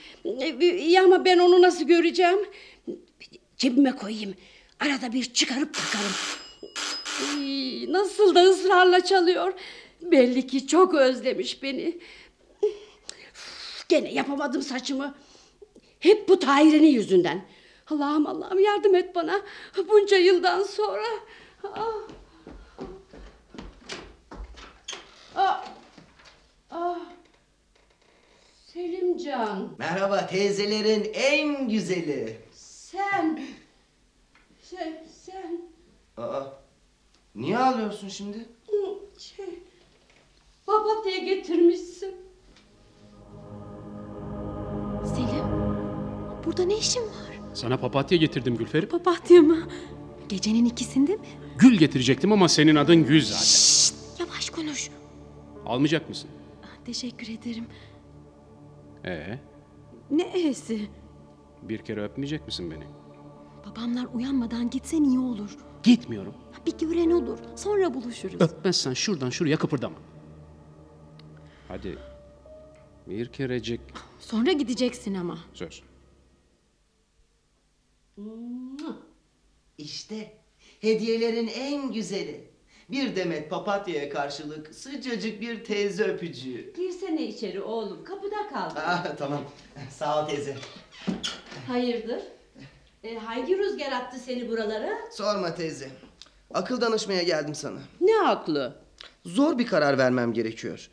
Ya 0.87 1.03
ama 1.03 1.25
ben 1.25 1.37
onu 1.37 1.61
nasıl 1.61 1.85
göreceğim? 1.85 2.39
Cebime 3.57 3.95
koyayım. 3.95 4.35
Arada 4.79 5.13
bir 5.13 5.33
çıkarıp 5.33 5.73
takarım. 5.73 6.15
Ay, 7.21 7.93
nasıl 7.93 8.35
da 8.35 8.43
ısrarla 8.43 9.03
çalıyor. 9.03 9.53
Belli 10.01 10.47
ki 10.47 10.67
çok 10.67 10.93
özlemiş 10.93 11.63
beni. 11.63 11.99
Gene 13.89 14.13
yapamadım 14.13 14.61
saçımı. 14.61 15.15
Hep 15.99 16.29
bu 16.29 16.39
Tahire'nin 16.39 16.87
yüzünden. 16.87 17.45
Allah'ım 17.87 18.27
Allah'ım 18.27 18.59
yardım 18.59 18.95
et 18.95 19.15
bana. 19.15 19.41
Bunca 19.89 20.17
yıldan 20.17 20.63
sonra. 20.63 21.05
Ah. 21.63 22.18
Ah. 25.41 25.63
Ah. 26.71 26.97
Selimcan 28.73 29.69
Merhaba 29.77 30.27
teyzelerin 30.27 31.11
en 31.13 31.69
güzeli. 31.69 32.37
sen 32.53 33.39
şey 34.69 34.93
sen 35.25 35.61
Aa, 36.17 36.43
niye 37.35 37.57
ağlıyorsun 37.57 38.07
şimdi? 38.07 38.45
şey 39.19 39.45
papatya 40.65 41.17
getirmişsin. 41.17 42.15
Selim, 45.15 45.45
burada 46.45 46.63
ne 46.63 46.77
işin 46.77 47.01
var? 47.01 47.39
Sana 47.53 47.77
papatya 47.77 48.17
getirdim 48.17 48.57
Gülferi. 48.57 48.85
Papatya 48.89 49.41
mı? 49.41 49.57
Gecenin 50.29 50.65
ikisinde 50.65 51.15
mi? 51.15 51.25
Gül 51.57 51.77
getirecektim 51.77 52.31
ama 52.31 52.49
senin 52.49 52.75
adın 52.75 53.05
Gül 53.05 53.23
zaten. 53.25 53.43
Şşt, 53.45 53.93
yavaş 54.19 54.49
konuş. 54.49 54.89
Almayacak 55.69 56.09
mısın? 56.09 56.29
Teşekkür 56.85 57.27
ederim. 57.27 57.65
Ee, 59.05 59.39
Ne 60.11 60.23
ehsi? 60.23 60.89
bir 61.61 61.77
kere 61.79 62.03
öpmeyecek 62.03 62.45
misin 62.45 62.71
beni? 62.71 62.83
Babamlar 63.65 64.05
uyanmadan 64.13 64.69
gitsen 64.69 65.03
iyi 65.03 65.19
olur. 65.19 65.57
Gitmiyorum. 65.83 66.33
Bir 66.65 66.77
gören 66.77 67.09
olur. 67.11 67.39
Sonra 67.55 67.93
buluşuruz. 67.93 68.41
Öpmezsen 68.41 68.93
şuradan 68.93 69.29
şuraya 69.29 69.57
kıpırdama. 69.57 69.95
Hadi. 71.67 71.97
Bir 73.09 73.31
kerecik 73.31 73.81
Sonra 74.19 74.51
gideceksin 74.51 75.13
ama. 75.15 75.37
söz. 75.53 75.83
İşte 79.77 80.37
hediyelerin 80.81 81.47
en 81.47 81.91
güzeli. 81.93 82.48
Bir 82.91 83.15
demet 83.15 83.49
papatyaya 83.49 84.09
karşılık 84.09 84.75
sıcacık 84.75 85.41
bir 85.41 85.63
teyze 85.63 86.03
öpücüğü. 86.03 86.73
Girsene 86.77 87.23
içeri 87.23 87.61
oğlum 87.61 88.03
kapıda 88.03 88.49
kaldı. 88.53 88.73
Ah, 88.85 89.05
tamam. 89.17 89.41
Sağ 89.91 90.23
ol 90.23 90.27
teyze. 90.29 90.57
Hayırdır? 91.67 92.21
E, 93.03 93.15
hangi 93.17 93.57
rüzgar 93.57 93.91
attı 93.91 94.17
seni 94.25 94.49
buralara? 94.49 94.89
Sorma 95.11 95.55
teyze. 95.55 95.89
Akıl 96.53 96.81
danışmaya 96.81 97.23
geldim 97.23 97.55
sana. 97.55 97.79
Ne 98.01 98.17
aklı? 98.27 98.75
Zor 99.25 99.57
bir 99.57 99.65
karar 99.67 99.97
vermem 99.97 100.33
gerekiyor. 100.33 100.89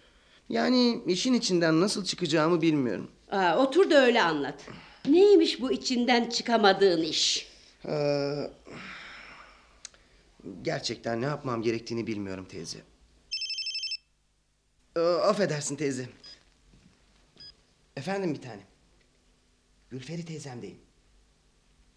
Yani 0.49 1.03
işin 1.07 1.35
içinden 1.35 1.81
nasıl 1.81 2.05
çıkacağımı 2.05 2.63
bilmiyorum. 2.63 3.11
Aa, 3.31 3.57
otur 3.59 3.91
da 3.91 4.05
öyle 4.07 4.23
anlat. 4.23 4.55
Neymiş 5.09 5.61
bu 5.61 5.73
içinden 5.73 6.29
çıkamadığın 6.31 7.03
iş? 7.03 7.49
Ee, 7.89 8.35
gerçekten 10.63 11.21
ne 11.21 11.25
yapmam 11.25 11.63
gerektiğini 11.63 12.07
bilmiyorum 12.07 12.47
teyze. 12.49 12.79
Ee, 14.97 15.01
affedersin 15.01 15.77
teyze. 15.77 16.09
Efendim 17.97 18.35
bir 18.35 18.43
tane. 18.43 18.63
Gülferi 19.91 20.25
teyzemdeyim. 20.25 20.79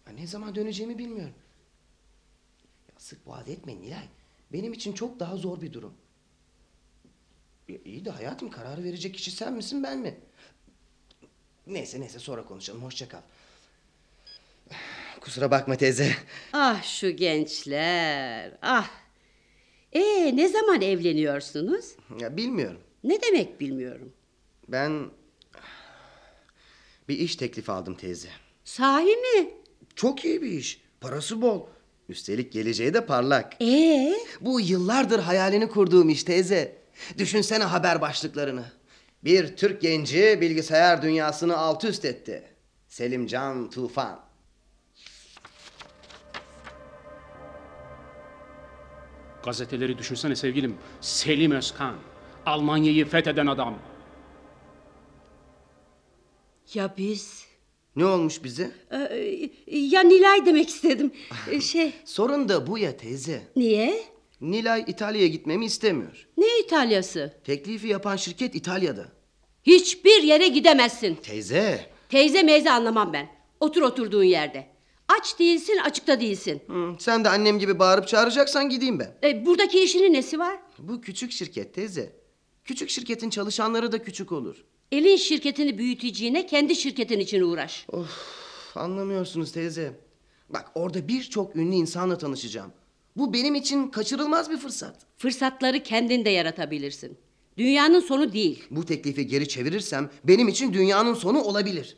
Ya 0.06 0.12
ne 0.12 0.26
zaman 0.26 0.54
döneceğimi 0.54 0.98
bilmiyorum. 0.98 1.34
Ya 2.88 2.94
sık 2.98 3.26
boğaz 3.26 3.48
etme 3.48 3.76
Nilay. 3.76 4.08
Benim 4.52 4.72
için 4.72 4.92
çok 4.92 5.20
daha 5.20 5.36
zor 5.36 5.60
bir 5.60 5.72
durum. 5.72 5.94
Ya 7.68 7.78
iyi 7.84 8.04
de 8.04 8.10
hayatım 8.10 8.50
kararı 8.50 8.84
verecek 8.84 9.14
kişi 9.14 9.30
sen 9.30 9.52
misin 9.52 9.82
ben 9.82 9.98
mi? 9.98 10.20
Neyse 11.66 12.00
neyse 12.00 12.18
sonra 12.18 12.44
konuşalım. 12.44 12.84
Hoşça 12.84 13.08
kal. 13.08 13.22
Kusura 15.20 15.50
bakma 15.50 15.76
teyze. 15.76 16.12
Ah 16.52 16.82
şu 16.82 17.10
gençler. 17.10 18.52
Ah. 18.62 18.90
E 19.92 20.36
ne 20.36 20.48
zaman 20.48 20.82
evleniyorsunuz? 20.82 21.84
Ya 22.20 22.36
bilmiyorum. 22.36 22.80
Ne 23.04 23.22
demek 23.22 23.60
bilmiyorum. 23.60 24.12
Ben 24.68 25.10
bir 27.08 27.18
iş 27.18 27.36
teklifi 27.36 27.72
aldım 27.72 27.94
teyze. 27.94 28.28
Sahi 28.64 29.16
mi? 29.16 29.50
Çok 29.96 30.24
iyi 30.24 30.42
bir 30.42 30.50
iş. 30.50 30.80
Parası 31.00 31.42
bol. 31.42 31.66
Üstelik 32.08 32.52
geleceği 32.52 32.94
de 32.94 33.06
parlak. 33.06 33.62
Ee? 33.62 34.14
Bu 34.40 34.60
yıllardır 34.60 35.18
hayalini 35.18 35.68
kurduğum 35.68 36.08
iş 36.08 36.24
teyze. 36.24 36.76
Düşünsene 37.18 37.64
haber 37.64 38.00
başlıklarını. 38.00 38.64
Bir 39.24 39.56
Türk 39.56 39.82
genci 39.82 40.38
bilgisayar 40.40 41.02
dünyasını 41.02 41.56
alt 41.56 41.84
üst 41.84 42.04
etti. 42.04 42.42
Selimcan 42.88 43.70
Tufan. 43.70 44.29
Gazeteleri 49.44 49.98
düşünsene 49.98 50.36
sevgilim. 50.36 50.76
Selim 51.00 51.50
Özkan. 51.50 51.94
Almanya'yı 52.46 53.04
fetheden 53.06 53.46
adam. 53.46 53.78
Ya 56.74 56.94
biz? 56.98 57.46
Ne 57.96 58.04
olmuş 58.04 58.44
bize? 58.44 58.70
Ee, 58.92 59.50
ya 59.66 60.00
Nilay 60.02 60.46
demek 60.46 60.68
istedim. 60.68 61.12
Ee, 61.50 61.60
şey, 61.60 61.92
Sorun 62.04 62.48
da 62.48 62.66
bu 62.66 62.78
ya 62.78 62.96
teyze. 62.96 63.42
niye? 63.56 64.02
Nilay 64.40 64.84
İtalya'ya 64.86 65.26
gitmemi 65.28 65.64
istemiyor. 65.64 66.28
Ne 66.36 66.46
İtalyası? 66.64 67.34
Teklifi 67.44 67.88
yapan 67.88 68.16
şirket 68.16 68.54
İtalya'da. 68.54 69.08
Hiçbir 69.62 70.22
yere 70.22 70.48
gidemezsin. 70.48 71.14
Teyze. 71.14 71.90
Teyze 72.08 72.42
meyze 72.42 72.70
anlamam 72.70 73.12
ben. 73.12 73.28
Otur 73.60 73.82
oturduğun 73.82 74.22
yerde. 74.24 74.66
Aç 75.18 75.38
değilsin, 75.38 75.78
açıkta 75.84 76.20
değilsin. 76.20 76.62
Hı, 76.66 76.94
sen 76.98 77.24
de 77.24 77.28
annem 77.28 77.58
gibi 77.58 77.78
bağırıp 77.78 78.08
çağıracaksan 78.08 78.68
gideyim 78.68 78.98
ben. 78.98 79.14
Ee, 79.24 79.46
buradaki 79.46 79.82
işinin 79.82 80.12
nesi 80.12 80.38
var? 80.38 80.58
Bu 80.78 81.00
küçük 81.00 81.32
şirket 81.32 81.74
teyze. 81.74 82.12
Küçük 82.64 82.90
şirketin 82.90 83.30
çalışanları 83.30 83.92
da 83.92 84.02
küçük 84.02 84.32
olur. 84.32 84.64
Elin 84.92 85.16
şirketini 85.16 85.78
büyüteceğine 85.78 86.46
kendi 86.46 86.76
şirketin 86.76 87.20
için 87.20 87.42
uğraş. 87.42 87.86
Of, 87.92 88.76
anlamıyorsunuz 88.76 89.52
teyze. 89.52 90.00
Bak 90.48 90.70
orada 90.74 91.08
birçok 91.08 91.56
ünlü 91.56 91.74
insanla 91.74 92.18
tanışacağım. 92.18 92.72
Bu 93.16 93.32
benim 93.32 93.54
için 93.54 93.88
kaçırılmaz 93.88 94.50
bir 94.50 94.56
fırsat. 94.56 94.96
Fırsatları 95.18 95.82
kendin 95.82 96.24
de 96.24 96.30
yaratabilirsin. 96.30 97.18
Dünyanın 97.58 98.00
sonu 98.00 98.32
değil. 98.32 98.64
Bu 98.70 98.84
teklifi 98.86 99.26
geri 99.26 99.48
çevirirsem 99.48 100.10
benim 100.24 100.48
için 100.48 100.72
dünyanın 100.72 101.14
sonu 101.14 101.42
olabilir. 101.42 101.96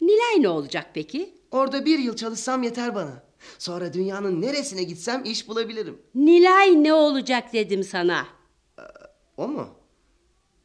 Nilay 0.00 0.42
ne 0.42 0.48
olacak 0.48 0.90
peki? 0.94 1.37
Orada 1.50 1.84
bir 1.84 1.98
yıl 1.98 2.16
çalışsam 2.16 2.62
yeter 2.62 2.94
bana. 2.94 3.22
Sonra 3.58 3.92
dünyanın 3.92 4.42
neresine 4.42 4.82
gitsem 4.82 5.24
iş 5.24 5.48
bulabilirim. 5.48 5.98
Nilay 6.14 6.84
ne 6.84 6.92
olacak 6.94 7.52
dedim 7.52 7.84
sana. 7.84 8.26
O 9.36 9.48
mu? 9.48 9.68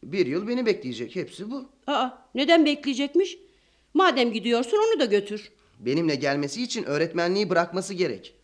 Bir 0.04 0.26
yıl 0.26 0.48
beni 0.48 0.66
bekleyecek. 0.66 1.16
Hepsi 1.16 1.52
bu. 1.52 1.66
Aa, 1.88 2.10
neden 2.36 2.66
bekleyecekmiş? 2.66 3.38
Madem 3.94 4.34
gidiyorsun 4.34 4.78
onu 4.78 5.00
da 5.00 5.06
götür. 5.06 5.52
Benimle 5.80 6.16
gelmesi 6.16 6.64
için 6.64 6.84
öğretmenliği 6.84 7.50
bırakması 7.50 7.94
gerek. 7.94 8.36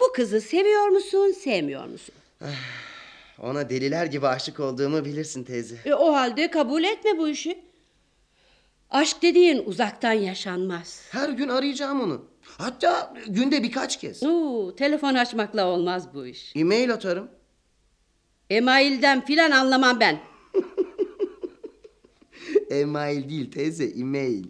Bu 0.00 0.12
kızı 0.12 0.40
seviyor 0.40 0.86
musun, 0.88 1.32
sevmiyor 1.32 1.86
musun? 1.86 2.14
Ona 3.42 3.70
deliler 3.70 4.06
gibi 4.06 4.26
aşık 4.26 4.60
olduğumu 4.60 5.04
bilirsin 5.04 5.44
teyze. 5.44 5.76
E, 5.84 5.94
o 5.94 6.12
halde 6.12 6.50
kabul 6.50 6.84
etme 6.84 7.18
bu 7.18 7.28
işi. 7.28 7.58
Aşk 8.90 9.22
dediğin 9.22 9.62
uzaktan 9.66 10.12
yaşanmaz. 10.12 11.02
Her 11.10 11.28
gün 11.28 11.48
arayacağım 11.48 12.00
onu. 12.00 12.24
Hatta 12.58 13.14
günde 13.28 13.62
birkaç 13.62 14.00
kez. 14.00 14.22
Oo, 14.22 14.74
telefon 14.76 15.14
açmakla 15.14 15.66
olmaz 15.66 16.14
bu 16.14 16.26
iş. 16.26 16.52
E-mail 16.56 16.92
atarım. 16.92 17.28
Emailden 18.50 19.24
filan 19.24 19.50
anlamam 19.50 20.00
ben. 20.00 20.20
E-mail 22.70 23.28
değil 23.28 23.50
teyze, 23.50 23.84
e-mail. 23.84 24.44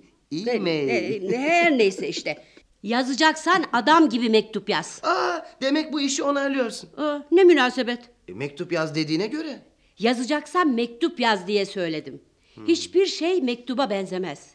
E-mail. 0.47 0.89
E, 0.89 0.95
e, 1.35 1.39
her 1.39 1.79
neyse 1.79 2.09
işte. 2.09 2.45
Yazacaksan 2.83 3.65
adam 3.73 4.09
gibi 4.09 4.31
mektup 4.31 4.69
yaz. 4.69 5.01
Aa, 5.03 5.39
demek 5.63 5.93
bu 5.93 6.01
işi 6.01 6.23
onaylıyorsun. 6.23 6.91
Aa, 6.97 7.19
ne 7.33 7.45
münasebet. 7.45 8.01
E, 8.29 8.33
mektup 8.33 8.73
yaz 8.73 8.95
dediğine 8.95 9.27
göre. 9.27 9.61
Yazacaksan 9.99 10.69
mektup 10.69 11.21
yaz 11.21 11.47
diye 11.47 11.67
söyledim. 11.67 12.21
Hiçbir 12.67 13.07
şey 13.07 13.43
mektuba 13.43 13.91
benzemez. 13.91 14.55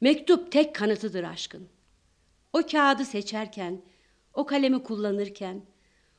Mektup 0.00 0.52
tek 0.52 0.74
kanıtıdır 0.74 1.24
aşkın. 1.24 1.68
O 2.52 2.62
kağıdı 2.66 3.04
seçerken, 3.04 3.82
o 4.34 4.46
kalemi 4.46 4.82
kullanırken, 4.82 5.62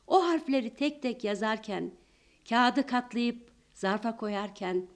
o 0.08 0.28
harfleri 0.28 0.76
tek 0.76 1.02
tek 1.02 1.24
yazarken, 1.24 1.92
kağıdı 2.50 2.86
katlayıp 2.86 3.52
zarfa 3.74 4.18
koyarken, 4.18 4.88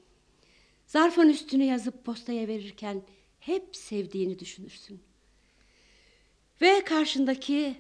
zarfın 0.88 1.30
üstüne 1.30 1.66
yazıp 1.66 2.06
postaya 2.06 2.48
verirken 2.48 3.02
hep 3.40 3.76
sevdiğini 3.76 4.40
düşünürsün. 4.40 5.04
Ve 6.62 6.84
karşındaki 6.84 7.76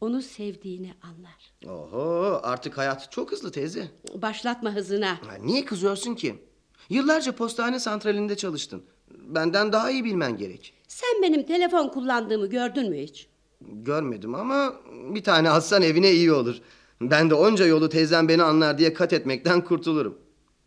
onu 0.00 0.22
sevdiğini 0.22 0.94
anlar. 1.02 1.72
Oho, 1.74 2.40
artık 2.42 2.78
hayat 2.78 3.12
çok 3.12 3.32
hızlı 3.32 3.52
teyze. 3.52 3.88
Başlatma 4.14 4.74
hızına. 4.74 5.10
Ha, 5.10 5.34
niye 5.40 5.64
kızıyorsun 5.64 6.14
ki? 6.14 6.47
Yıllarca 6.88 7.32
postane 7.32 7.80
santralinde 7.80 8.36
çalıştın. 8.36 8.82
Benden 9.10 9.72
daha 9.72 9.90
iyi 9.90 10.04
bilmen 10.04 10.36
gerek. 10.36 10.72
Sen 10.88 11.22
benim 11.22 11.42
telefon 11.42 11.88
kullandığımı 11.88 12.46
gördün 12.46 12.90
mü 12.90 13.02
hiç? 13.02 13.26
Görmedim 13.60 14.34
ama 14.34 14.74
bir 15.14 15.22
tane 15.22 15.50
alsan 15.50 15.82
evine 15.82 16.10
iyi 16.12 16.32
olur. 16.32 16.56
Ben 17.00 17.30
de 17.30 17.34
onca 17.34 17.66
yolu 17.66 17.88
teyzem 17.88 18.28
beni 18.28 18.42
anlar 18.42 18.78
diye 18.78 18.94
kat 18.94 19.12
etmekten 19.12 19.64
kurtulurum. 19.64 20.18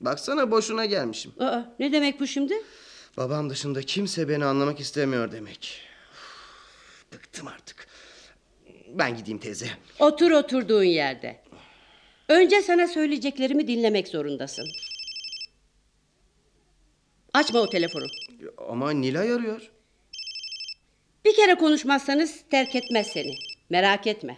Baksana 0.01 0.51
boşuna 0.51 0.85
gelmişim. 0.85 1.31
Aa, 1.39 1.61
ne 1.79 1.91
demek 1.91 2.19
bu 2.19 2.27
şimdi? 2.27 2.53
Babam 3.17 3.49
dışında 3.49 3.81
kimse 3.81 4.29
beni 4.29 4.45
anlamak 4.45 4.79
istemiyor 4.79 5.31
demek. 5.31 5.81
Üf, 6.13 7.13
Bıktım 7.13 7.47
artık. 7.47 7.87
Ben 8.93 9.17
gideyim 9.17 9.37
teyze. 9.39 9.67
Otur 9.99 10.31
oturduğun 10.31 10.83
yerde. 10.83 11.41
Önce 12.29 12.61
sana 12.61 12.87
söyleyeceklerimi 12.87 13.67
dinlemek 13.67 14.07
zorundasın. 14.07 14.65
Açma 17.33 17.59
o 17.59 17.69
telefonu. 17.69 18.05
Ama 18.69 18.91
Nilay 18.91 19.31
arıyor. 19.33 19.71
Bir 21.25 21.35
kere 21.35 21.55
konuşmazsanız 21.55 22.43
terk 22.49 22.75
etmez 22.75 23.07
seni. 23.07 23.35
Merak 23.69 24.07
etme. 24.07 24.37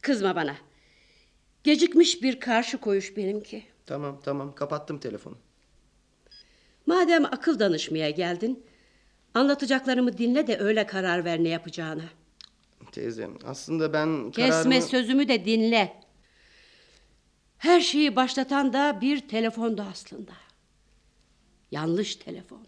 Kızma 0.00 0.36
bana. 0.36 0.56
Gecikmiş 1.64 2.22
bir 2.22 2.40
karşı 2.40 2.78
koyuş 2.78 3.16
benimki. 3.16 3.64
Tamam 3.86 4.20
tamam 4.24 4.54
kapattım 4.54 4.98
telefonu. 4.98 5.36
Madem 6.86 7.24
akıl 7.24 7.58
danışmaya 7.58 8.10
geldin, 8.10 8.64
anlatacaklarımı 9.34 10.18
dinle 10.18 10.46
de 10.46 10.58
öyle 10.58 10.86
karar 10.86 11.24
ver 11.24 11.44
ne 11.44 11.48
yapacağına. 11.48 12.04
Teyze 12.92 13.28
aslında 13.44 13.92
ben 13.92 14.30
Kesme 14.30 14.50
kararımı... 14.50 14.82
sözümü 14.82 15.28
de 15.28 15.44
dinle. 15.44 16.05
Her 17.58 17.80
şeyi 17.80 18.16
başlatan 18.16 18.72
da 18.72 19.00
bir 19.00 19.28
telefondu 19.28 19.84
aslında. 19.92 20.32
Yanlış 21.70 22.16
telefon. 22.16 22.66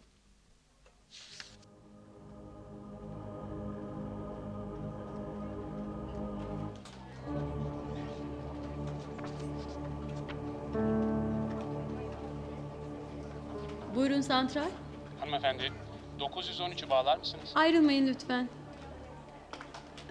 Buyurun 13.95 14.21
santral. 14.21 14.69
Hanımefendi 15.21 15.73
913'ü 16.21 16.91
bağlar 16.91 17.19
mısınız? 17.19 17.53
Ayrılmayın 17.55 18.07
lütfen. 18.07 18.49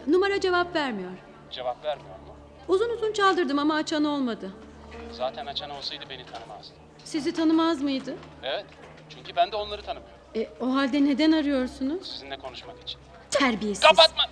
Numara 0.08 0.40
cevap 0.42 0.76
vermiyor. 0.76 1.12
Cevap 1.52 1.86
vermiyor 1.86 2.10
mu? 2.20 2.36
Uzun 2.68 2.90
uzun 2.90 3.14
çaldırdım 3.14 3.60
ama 3.60 3.76
açan 3.76 4.04
olmadı. 4.06 4.52
Zaten 5.12 5.46
açan 5.46 5.70
olsaydı 5.70 6.04
beni 6.10 6.26
tanımazdı. 6.26 6.74
Sizi 7.04 7.34
tanımaz 7.34 7.82
mıydı? 7.82 8.16
Evet. 8.44 8.66
Çünkü 9.10 9.36
ben 9.36 9.52
de 9.52 9.56
onları 9.56 9.82
tanımıyorum. 9.82 10.18
E, 10.36 10.50
o 10.60 10.76
halde 10.76 11.04
neden 11.06 11.32
arıyorsunuz? 11.32 12.08
Sizinle 12.12 12.38
konuşmak 12.38 12.82
için. 12.84 13.00
Terbiyesiz. 13.32 13.84
Kapatma! 13.84 14.24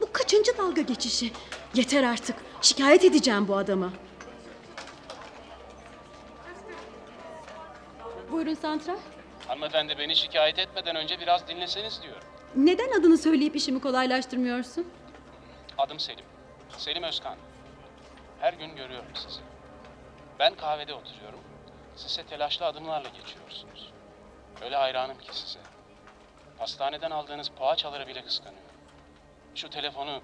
Bu 0.00 0.12
kaçıncı 0.12 0.58
dalga 0.58 0.82
geçişi? 0.82 1.32
Yeter 1.74 2.04
artık. 2.04 2.36
Şikayet 2.62 3.04
edeceğim 3.04 3.48
bu 3.48 3.56
adama. 3.56 3.90
Buyurun 8.32 8.54
santral. 8.54 8.96
Hanımefendi 9.48 9.98
beni 9.98 10.16
şikayet 10.16 10.58
etmeden 10.58 10.96
önce 10.96 11.20
biraz 11.20 11.48
dinleseniz 11.48 12.02
diyorum. 12.02 12.22
Neden 12.56 13.00
adını 13.00 13.18
söyleyip 13.18 13.56
işimi 13.56 13.80
kolaylaştırmıyorsun? 13.80 14.88
Adım 15.78 16.00
Selim. 16.00 16.24
Selim 16.78 17.02
Özkan. 17.02 17.36
Her 18.40 18.52
gün 18.52 18.76
görüyorum 18.76 19.08
sizi. 19.14 19.40
Ben 20.40 20.54
kahvede 20.54 20.94
oturuyorum. 20.94 21.40
Size 21.96 22.26
telaşlı 22.26 22.66
adımlarla 22.66 23.08
geçiyorsunuz. 23.08 23.92
Öyle 24.62 24.76
hayranım 24.76 25.18
ki 25.18 25.36
size. 25.36 25.58
Hastaneden 26.58 27.10
aldığınız 27.10 27.48
poğaçaları 27.48 28.06
bile 28.06 28.24
kıskanıyorum. 28.24 28.70
Şu 29.54 29.70
telefonu, 29.70 30.22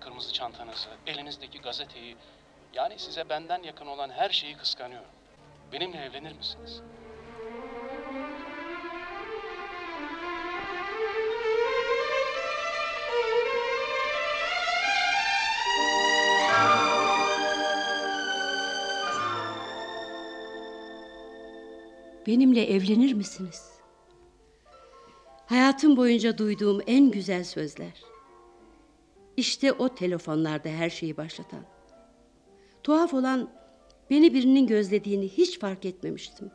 kırmızı 0.00 0.32
çantanızı, 0.32 0.88
elinizdeki 1.06 1.60
gazeteyi... 1.60 2.16
Yani 2.74 2.98
size 2.98 3.28
benden 3.28 3.62
yakın 3.62 3.86
olan 3.86 4.10
her 4.10 4.30
şeyi 4.30 4.56
kıskanıyorum. 4.56 5.08
Benimle 5.72 6.04
evlenir 6.04 6.32
misiniz? 6.32 6.82
Benimle 22.26 22.64
evlenir 22.64 23.12
misiniz? 23.12 23.62
Hayatım 25.46 25.96
boyunca 25.96 26.38
duyduğum 26.38 26.80
en 26.86 27.10
güzel 27.10 27.44
sözler. 27.44 28.02
İşte 29.36 29.72
o 29.72 29.94
telefonlarda 29.94 30.68
her 30.68 30.90
şeyi 30.90 31.16
başlatan. 31.16 31.64
Tuhaf 32.82 33.14
olan 33.14 33.50
beni 34.10 34.34
birinin 34.34 34.66
gözlediğini 34.66 35.28
hiç 35.28 35.58
fark 35.58 35.84
etmemiştim. 35.84 36.50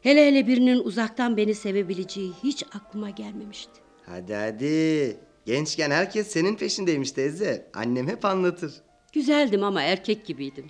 Hele 0.00 0.26
hele 0.26 0.46
birinin 0.46 0.78
uzaktan 0.78 1.36
beni 1.36 1.54
sevebileceği 1.54 2.32
hiç 2.42 2.62
aklıma 2.62 3.10
gelmemişti. 3.10 3.80
Hadi 4.06 4.34
hadi. 4.34 5.16
Gençken 5.46 5.90
herkes 5.90 6.26
senin 6.26 6.56
peşindeymiş 6.56 7.12
teyze. 7.12 7.70
Annem 7.74 8.08
hep 8.08 8.24
anlatır. 8.24 8.74
Güzeldim 9.12 9.64
ama 9.64 9.82
erkek 9.82 10.26
gibiydim. 10.26 10.66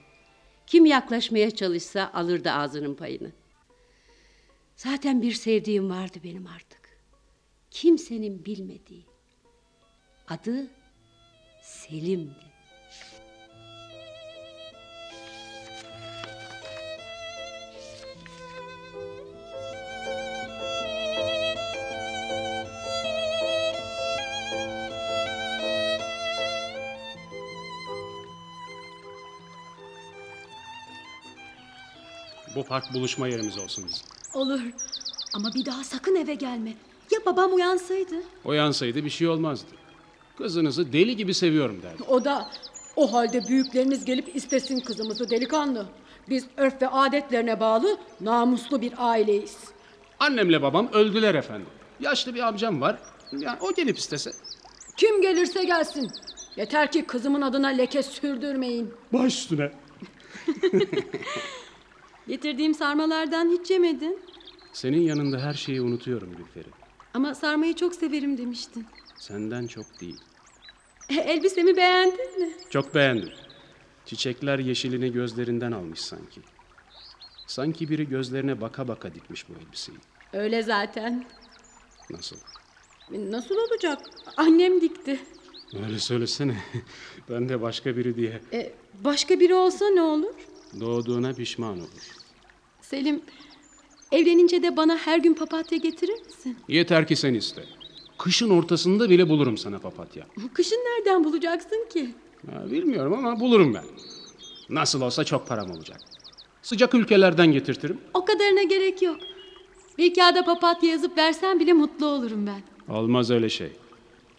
Kim 0.66 0.86
yaklaşmaya 0.86 1.50
çalışsa 1.50 2.10
alırdı 2.14 2.50
ağzının 2.50 2.94
payını. 2.94 3.32
Zaten 4.76 5.22
bir 5.22 5.32
sevdiğim 5.32 5.90
vardı 5.90 6.18
benim 6.24 6.46
artık. 6.46 6.98
Kimsenin 7.70 8.44
bilmediği. 8.44 9.04
Adı 10.28 10.70
Selim'di. 11.62 12.54
Bu 32.56 32.64
park 32.64 32.94
buluşma 32.94 33.28
yerimiz 33.28 33.58
olsun 33.58 33.88
bizim. 33.88 34.13
Olur. 34.34 34.60
Ama 35.34 35.54
bir 35.54 35.64
daha 35.64 35.84
sakın 35.84 36.14
eve 36.16 36.34
gelme. 36.34 36.72
Ya 37.10 37.18
babam 37.26 37.54
uyansaydı? 37.54 38.14
Uyansaydı 38.44 39.04
bir 39.04 39.10
şey 39.10 39.28
olmazdı. 39.28 39.70
Kızınızı 40.38 40.92
deli 40.92 41.16
gibi 41.16 41.34
seviyorum 41.34 41.82
derdi. 41.82 42.02
O 42.08 42.24
da 42.24 42.50
o 42.96 43.12
halde 43.12 43.48
büyükleriniz 43.48 44.04
gelip 44.04 44.36
istesin 44.36 44.80
kızımızı 44.80 45.30
delikanlı. 45.30 45.86
Biz 46.28 46.46
örf 46.56 46.82
ve 46.82 46.88
adetlerine 46.88 47.60
bağlı 47.60 47.98
namuslu 48.20 48.80
bir 48.80 48.92
aileyiz. 48.98 49.56
Annemle 50.18 50.62
babam 50.62 50.88
öldüler 50.92 51.34
efendim. 51.34 51.66
Yaşlı 52.00 52.34
bir 52.34 52.40
amcam 52.40 52.80
var. 52.80 52.98
Yani 53.32 53.58
o 53.60 53.74
gelip 53.74 53.98
istese. 53.98 54.30
Kim 54.96 55.22
gelirse 55.22 55.64
gelsin. 55.64 56.10
Yeter 56.56 56.92
ki 56.92 57.04
kızımın 57.06 57.42
adına 57.42 57.68
leke 57.68 58.02
sürdürmeyin. 58.02 58.94
Baş 59.12 59.34
üstüne. 59.38 59.72
Getirdiğim 62.28 62.74
sarmalardan 62.74 63.48
hiç 63.60 63.70
yemedin. 63.70 64.18
Senin 64.72 65.00
yanında 65.00 65.38
her 65.38 65.54
şeyi 65.54 65.80
unutuyorum 65.80 66.34
Gülferi. 66.36 66.68
Ama 67.14 67.34
sarmayı 67.34 67.74
çok 67.74 67.94
severim 67.94 68.38
demiştin. 68.38 68.86
Senden 69.16 69.66
çok 69.66 70.00
değil. 70.00 70.20
E, 71.08 71.14
elbisemi 71.14 71.76
beğendin 71.76 72.40
mi? 72.40 72.52
Çok 72.70 72.94
beğendim. 72.94 73.32
Çiçekler 74.06 74.58
yeşilini 74.58 75.12
gözlerinden 75.12 75.72
almış 75.72 76.00
sanki. 76.00 76.40
Sanki 77.46 77.88
biri 77.90 78.08
gözlerine 78.08 78.60
baka 78.60 78.88
baka 78.88 79.14
dikmiş 79.14 79.48
bu 79.48 79.52
elbiseyi. 79.52 79.98
Öyle 80.32 80.62
zaten. 80.62 81.24
Nasıl? 82.10 82.36
E, 83.12 83.30
Nasıl 83.30 83.54
olacak? 83.56 83.98
Annem 84.36 84.80
dikti. 84.80 85.20
Öyle 85.84 85.98
söylesene. 85.98 86.56
ben 87.30 87.48
de 87.48 87.62
başka 87.62 87.96
biri 87.96 88.16
diye. 88.16 88.40
E, 88.52 88.72
başka 89.04 89.40
biri 89.40 89.54
olsa 89.54 89.90
ne 89.90 90.02
olur? 90.02 90.34
Doğduğuna 90.80 91.32
pişman 91.32 91.78
olur. 91.78 92.14
Selim, 92.80 93.22
evlenince 94.12 94.62
de 94.62 94.76
bana 94.76 94.96
her 94.96 95.18
gün 95.18 95.34
papatya 95.34 95.78
getirir 95.78 96.22
misin? 96.26 96.56
Yeter 96.68 97.06
ki 97.08 97.16
sen 97.16 97.34
iste. 97.34 97.64
Kışın 98.18 98.50
ortasında 98.50 99.10
bile 99.10 99.28
bulurum 99.28 99.58
sana 99.58 99.78
papatya. 99.78 100.26
Kışın 100.54 100.76
nereden 100.76 101.24
bulacaksın 101.24 101.86
ki? 101.92 102.14
Ha, 102.50 102.70
bilmiyorum 102.70 103.12
ama 103.12 103.40
bulurum 103.40 103.74
ben. 103.74 103.84
Nasıl 104.68 105.00
olsa 105.00 105.24
çok 105.24 105.48
param 105.48 105.70
olacak. 105.70 106.00
Sıcak 106.62 106.94
ülkelerden 106.94 107.52
getirtirim. 107.52 107.98
O 108.14 108.24
kadarına 108.24 108.62
gerek 108.62 109.02
yok. 109.02 109.16
Bir 109.98 110.14
kağıda 110.14 110.44
papatya 110.44 110.90
yazıp 110.90 111.18
versen 111.18 111.60
bile 111.60 111.72
mutlu 111.72 112.06
olurum 112.06 112.46
ben. 112.46 112.62
Olmaz 112.94 113.30
öyle 113.30 113.48
şey. 113.48 113.72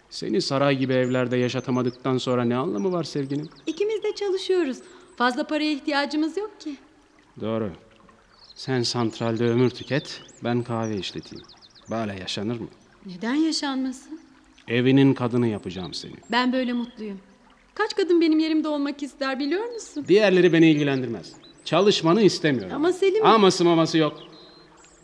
Seni 0.09 0.41
saray 0.41 0.77
gibi 0.77 0.93
evlerde 0.93 1.37
yaşatamadıktan 1.37 2.17
sonra 2.17 2.43
ne 2.43 2.55
anlamı 2.55 2.91
var 2.91 3.03
sevginin? 3.03 3.49
İkimiz 3.67 4.03
de 4.03 4.15
çalışıyoruz. 4.15 4.77
Fazla 5.17 5.47
paraya 5.47 5.71
ihtiyacımız 5.71 6.37
yok 6.37 6.61
ki. 6.61 6.75
Doğru. 7.41 7.71
Sen 8.55 8.81
santralde 8.83 9.45
ömür 9.49 9.69
tüket, 9.69 10.21
ben 10.43 10.63
kahve 10.63 10.97
işleteyim. 10.97 11.45
Böyle 11.91 12.19
yaşanır 12.19 12.59
mı? 12.59 12.67
Neden 13.05 13.33
yaşanmasın? 13.33 14.19
Evinin 14.67 15.13
kadını 15.13 15.47
yapacağım 15.47 15.93
seni. 15.93 16.13
Ben 16.31 16.53
böyle 16.53 16.73
mutluyum. 16.73 17.19
Kaç 17.75 17.95
kadın 17.95 18.21
benim 18.21 18.39
yerimde 18.39 18.67
olmak 18.67 19.03
ister 19.03 19.39
biliyor 19.39 19.65
musun? 19.73 20.05
Diğerleri 20.07 20.53
beni 20.53 20.71
ilgilendirmez. 20.71 21.33
Çalışmanı 21.65 22.21
istemiyorum. 22.21 22.75
Ama 22.75 22.93
Selim- 22.93 23.25
Aması 23.25 23.65
maması 23.65 23.97
yok. 23.97 24.19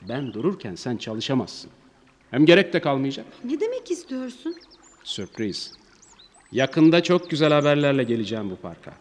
Ben 0.09 0.33
dururken 0.33 0.75
sen 0.75 0.97
çalışamazsın. 0.97 1.71
Hem 2.31 2.45
gerek 2.45 2.73
de 2.73 2.81
kalmayacak. 2.81 3.25
Ne 3.43 3.59
demek 3.59 3.91
istiyorsun? 3.91 4.55
Sürpriz. 5.03 5.73
Yakında 6.51 7.03
çok 7.03 7.29
güzel 7.29 7.53
haberlerle 7.53 8.03
geleceğim 8.03 8.49
bu 8.51 8.55
parka. 8.55 8.93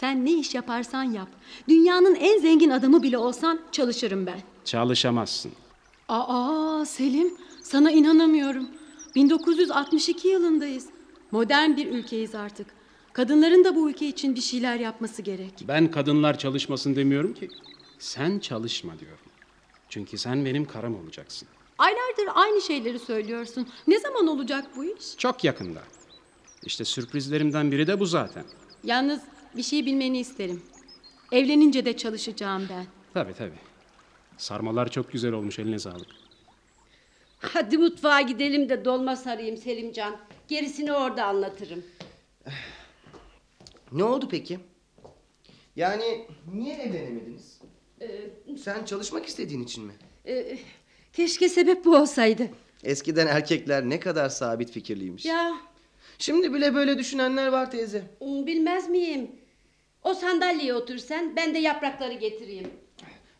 Sen 0.00 0.24
ne 0.24 0.32
iş 0.32 0.54
yaparsan 0.54 1.02
yap. 1.04 1.28
Dünyanın 1.68 2.14
en 2.14 2.40
zengin 2.40 2.70
adamı 2.70 3.02
bile 3.02 3.18
olsan 3.18 3.60
çalışırım 3.72 4.26
ben. 4.26 4.40
Çalışamazsın. 4.64 5.52
Aa 6.08 6.84
Selim, 6.86 7.34
sana 7.62 7.90
inanamıyorum. 7.90 8.68
1962 9.14 10.28
yılındayız. 10.28 10.86
Modern 11.30 11.76
bir 11.76 11.86
ülkeyiz 11.86 12.34
artık. 12.34 12.66
Kadınların 13.12 13.64
da 13.64 13.76
bu 13.76 13.90
ülke 13.90 14.06
için 14.08 14.34
bir 14.34 14.40
şeyler 14.40 14.76
yapması 14.76 15.22
gerek. 15.22 15.52
Ben 15.68 15.90
kadınlar 15.90 16.38
çalışmasın 16.38 16.96
demiyorum 16.96 17.34
ki. 17.34 17.48
Sen 17.98 18.38
çalışma 18.38 18.98
diyorum. 18.98 19.18
Çünkü 19.88 20.18
sen 20.18 20.44
benim 20.44 20.64
karım 20.64 21.00
olacaksın. 21.00 21.48
Aylardır 21.78 22.28
aynı 22.34 22.60
şeyleri 22.62 22.98
söylüyorsun. 22.98 23.68
Ne 23.86 23.98
zaman 24.00 24.26
olacak 24.26 24.64
bu 24.76 24.84
iş? 24.84 25.16
Çok 25.18 25.44
yakında. 25.44 25.82
İşte 26.64 26.84
sürprizlerimden 26.84 27.72
biri 27.72 27.86
de 27.86 28.00
bu 28.00 28.06
zaten. 28.06 28.44
Yalnız 28.84 29.20
bir 29.56 29.62
şey 29.62 29.86
bilmeni 29.86 30.18
isterim. 30.18 30.62
Evlenince 31.32 31.84
de 31.84 31.96
çalışacağım 31.96 32.66
ben. 32.70 32.86
Tabii 33.14 33.34
tabii. 33.34 33.58
Sarmalar 34.38 34.90
çok 34.90 35.12
güzel 35.12 35.32
olmuş 35.32 35.58
eline 35.58 35.78
sağlık. 35.78 36.06
Hadi 37.38 37.78
mutfağa 37.78 38.20
gidelim 38.20 38.68
de 38.68 38.84
dolma 38.84 39.16
sarayım 39.16 39.56
Selimcan. 39.56 40.16
Gerisini 40.48 40.92
orada 40.92 41.24
anlatırım. 41.24 41.84
Ne 43.92 44.04
oldu 44.04 44.28
peki? 44.30 44.58
Yani 45.76 46.26
niye 46.54 46.74
evlenemediniz? 46.74 47.60
Sen 48.58 48.84
çalışmak 48.84 49.26
istediğin 49.26 49.64
için 49.64 49.84
mi? 49.84 49.92
Ee, 50.26 50.58
keşke 51.12 51.48
sebep 51.48 51.84
bu 51.84 51.96
olsaydı. 51.96 52.48
Eskiden 52.84 53.26
erkekler 53.26 53.88
ne 53.88 54.00
kadar 54.00 54.28
sabit 54.28 54.70
fikirliymiş. 54.70 55.24
Ya 55.24 55.56
Şimdi 56.18 56.54
bile 56.54 56.74
böyle 56.74 56.98
düşünenler 56.98 57.46
var 57.48 57.70
teyze. 57.70 58.02
hmm, 58.18 58.46
bilmez 58.46 58.88
miyim? 58.88 59.30
O 60.06 60.14
sandalyeye 60.14 60.74
otur 60.74 60.98
sen, 60.98 61.36
ben 61.36 61.54
de 61.54 61.58
yaprakları 61.58 62.12
getireyim. 62.14 62.70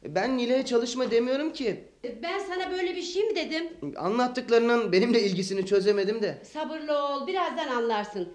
Ben 0.05 0.39
Nile'ye 0.39 0.65
çalışma 0.65 1.11
demiyorum 1.11 1.53
ki. 1.53 1.85
Ee, 2.05 2.23
Ben 2.23 2.39
sana 2.39 2.71
böyle 2.71 2.97
bir 2.97 3.03
şey 3.03 3.25
mi 3.25 3.37
dedim? 3.37 3.65
Anlattıklarının 3.97 4.93
benimle 4.93 5.21
ilgisini 5.23 5.67
çözemedim 5.67 6.23
de. 6.23 6.39
Sabırlı 6.53 6.99
ol, 6.99 7.27
birazdan 7.27 7.69
anlarsın. 7.69 8.29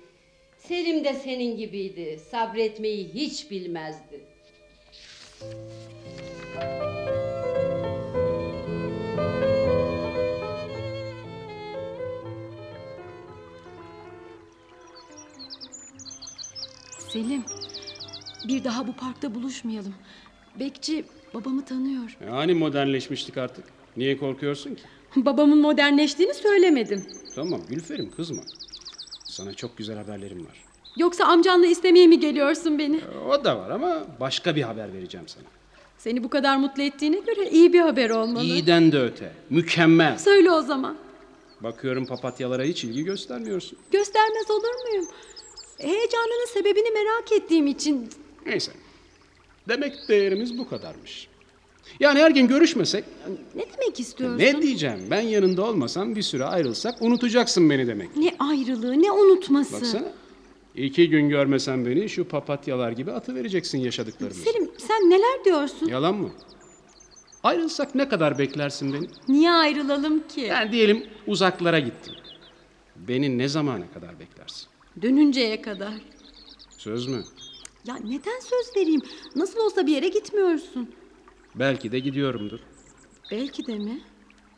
Selim 0.58 1.04
de 1.04 1.13
senin 1.13 1.58
gibiydi. 1.58 2.20
Sabretmeyi 2.32 3.13
hiç 3.13 3.52
bilmezdi. 3.52 4.20
Selim, 17.00 17.44
bir 18.47 18.63
daha 18.63 18.88
bu 18.88 18.93
parkta 18.93 19.36
buluşmayalım. 19.36 19.93
Bekçi 20.60 21.06
babamı 21.34 21.65
tanıyor. 21.65 22.17
Yani 22.27 22.54
modernleşmiştik 22.54 23.38
artık. 23.38 23.65
Niye 23.97 24.17
korkuyorsun 24.17 24.75
ki? 24.75 24.82
Babamın 25.15 25.58
modernleştiğini 25.58 26.34
söylemedim. 26.34 27.06
Tamam 27.36 27.62
Gülferim 27.69 28.12
kızma. 28.15 28.41
Sana 29.25 29.54
çok 29.54 29.77
güzel 29.77 29.97
haberlerim 29.97 30.45
var. 30.45 30.63
Yoksa 30.97 31.25
amcanla 31.25 31.65
istemeye 31.65 32.08
mi 32.08 32.19
geliyorsun 32.19 32.80
beni? 32.80 33.01
O 33.30 33.43
da 33.43 33.58
var 33.60 33.69
ama 33.69 34.04
başka 34.19 34.56
bir 34.56 34.62
haber 34.62 34.93
vereceğim 34.93 35.27
sana. 35.27 35.43
Seni 35.97 36.23
bu 36.23 36.30
kadar 36.30 36.58
mutlu 36.58 36.84
ettiğine 36.84 37.19
göre 37.19 37.49
iyi 37.49 37.73
bir 37.73 37.80
haber 37.80 38.10
olmalı. 38.10 38.43
İyiden 38.43 38.91
de 38.91 38.99
öte. 39.01 39.32
Mükemmel. 39.49 40.17
Söyle 40.17 40.51
o 40.51 40.62
zaman. 40.62 40.97
Bakıyorum 41.62 42.06
papatyalara 42.06 42.63
hiç 42.63 42.84
ilgi 42.84 43.04
göstermiyorsun. 43.04 43.80
Göstermez 43.91 44.51
olur 44.51 44.89
muyum? 44.89 45.06
Heyecanının 45.77 46.47
sebebini 46.54 46.91
merak 46.91 47.32
ettiğim 47.32 47.67
için 47.67 48.10
Neyse. 48.45 48.71
Demek 49.67 50.08
değerimiz 50.10 50.58
bu 50.58 50.69
kadarmış. 50.69 51.27
Yani 51.99 52.19
her 52.19 52.32
gün 52.32 52.47
görüşmesek 52.47 53.04
Ne 53.56 53.63
demek 53.73 53.99
istiyorsun? 53.99 54.39
ne 54.39 54.62
diyeceğim? 54.62 54.99
Ben 55.12 55.21
yanında 55.21 55.65
olmasam 55.65 56.15
bir 56.15 56.21
süre 56.21 56.45
ayrılsak 56.45 57.01
unutacaksın 57.01 57.69
beni 57.69 57.88
demek. 57.88 58.17
Ne 58.17 58.36
ayrılığı, 58.39 59.01
ne 59.01 59.12
unutması. 59.12 59.73
Baksana. 59.73 60.12
İki 60.75 61.10
gün 61.10 61.30
görmesen 61.30 61.86
beni 61.86 62.10
şu 62.10 62.27
papatyalar 62.27 62.91
gibi 62.91 63.12
atı 63.12 63.36
vereceksin 63.36 63.77
yaşadıklarımızı. 63.80 64.41
Selim 64.41 64.71
sen 64.77 65.10
neler 65.10 65.45
diyorsun? 65.45 65.88
Yalan 65.88 66.15
mı? 66.15 66.30
Ayrılsak 67.43 67.95
ne 67.95 68.10
kadar 68.10 68.38
beklersin 68.38 68.93
beni? 68.93 69.08
Niye 69.27 69.51
ayrılalım 69.51 70.27
ki? 70.27 70.41
Yani 70.41 70.71
diyelim 70.71 71.06
uzaklara 71.27 71.80
gittin. 71.80 72.13
Beni 72.95 73.38
ne 73.38 73.47
zamana 73.47 73.91
kadar 73.93 74.19
beklersin? 74.19 74.67
Dönünceye 75.01 75.62
kadar. 75.62 75.93
Söz 76.77 77.08
mü? 77.08 77.23
Ya 77.86 77.96
neden 77.96 78.39
söz 78.39 78.76
vereyim? 78.76 79.02
Nasıl 79.36 79.60
olsa 79.60 79.88
bir 79.88 79.91
yere 79.91 80.08
gitmiyorsun. 80.08 80.91
Belki 81.56 81.91
de 81.91 82.00
gidiyorumdur. 82.00 82.60
Belki 83.32 83.67
de 83.67 83.78
mi? 83.78 84.02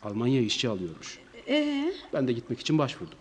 Almanya 0.03 0.41
işçi 0.41 0.69
alıyormuş. 0.69 1.19
Ee, 1.47 1.93
Ben 2.13 2.27
de 2.27 2.33
gitmek 2.33 2.59
için 2.59 2.77
başvurdum. 2.77 3.17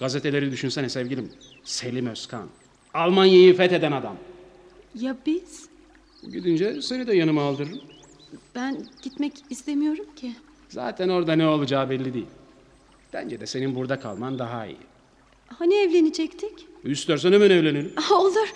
Gazeteleri 0.00 0.50
düşünsene 0.50 0.88
sevgilim. 0.88 1.32
Selim 1.64 2.06
Özkan. 2.06 2.48
Almanya'yı 2.94 3.56
fetheden 3.56 3.92
adam. 3.92 4.16
ya 4.94 5.16
biz? 5.26 5.68
Gidince 6.32 6.82
seni 6.82 7.06
de 7.06 7.14
yanıma 7.16 7.42
aldırırım. 7.42 7.80
Ben 8.54 8.86
gitmek 9.02 9.32
istemiyorum 9.50 10.06
ki. 10.16 10.32
Zaten 10.68 11.08
orada 11.08 11.32
ne 11.32 11.46
olacağı 11.46 11.90
belli 11.90 12.14
değil. 12.14 12.26
Bence 13.12 13.40
de 13.40 13.46
senin 13.46 13.74
burada 13.74 14.00
kalman 14.00 14.38
daha 14.38 14.66
iyi. 14.66 14.76
Hani 15.46 15.74
evlenecektik? 15.74 16.66
İstersen 16.84 17.32
hemen 17.32 17.50
evlenelim. 17.50 17.92
Ah, 17.96 18.12
olur. 18.12 18.52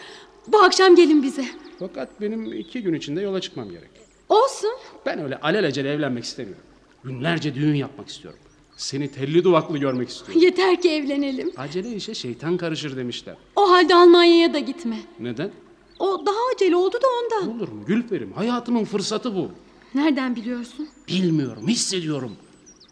Bu 0.46 0.58
akşam 0.62 0.94
gelin 0.96 1.22
bize. 1.22 1.44
Fakat 1.78 2.20
benim 2.20 2.52
iki 2.52 2.82
gün 2.82 2.94
içinde 2.94 3.20
yola 3.20 3.40
çıkmam 3.40 3.70
gerek. 3.70 3.90
Olsun. 4.28 4.70
Ben 5.06 5.18
öyle 5.22 5.40
alelacele 5.40 5.92
evlenmek 5.92 6.24
istemiyorum. 6.24 6.62
Günlerce 7.04 7.54
düğün 7.54 7.74
yapmak 7.74 8.08
istiyorum. 8.08 8.40
Seni 8.76 9.12
telli 9.12 9.44
duvaklı 9.44 9.78
görmek 9.78 10.08
istiyorum. 10.08 10.42
Yeter 10.42 10.80
ki 10.80 10.90
evlenelim. 10.90 11.52
Acele 11.56 11.94
işe 11.94 12.14
şeytan 12.14 12.56
karışır 12.56 12.96
demişler. 12.96 13.36
O 13.56 13.70
halde 13.70 13.94
Almanya'ya 13.94 14.54
da 14.54 14.58
gitme. 14.58 14.96
Neden? 15.20 15.50
O 15.98 16.26
daha 16.26 16.36
acele 16.54 16.76
oldu 16.76 16.94
da 17.02 17.06
ondan. 17.22 17.56
Olur 17.56 17.68
mu 17.68 17.84
Gülperim? 17.86 18.32
Hayatımın 18.32 18.84
fırsatı 18.84 19.34
bu. 19.36 19.50
Nereden 19.94 20.36
biliyorsun? 20.36 20.88
Bilmiyorum, 21.08 21.68
hissediyorum. 21.68 22.32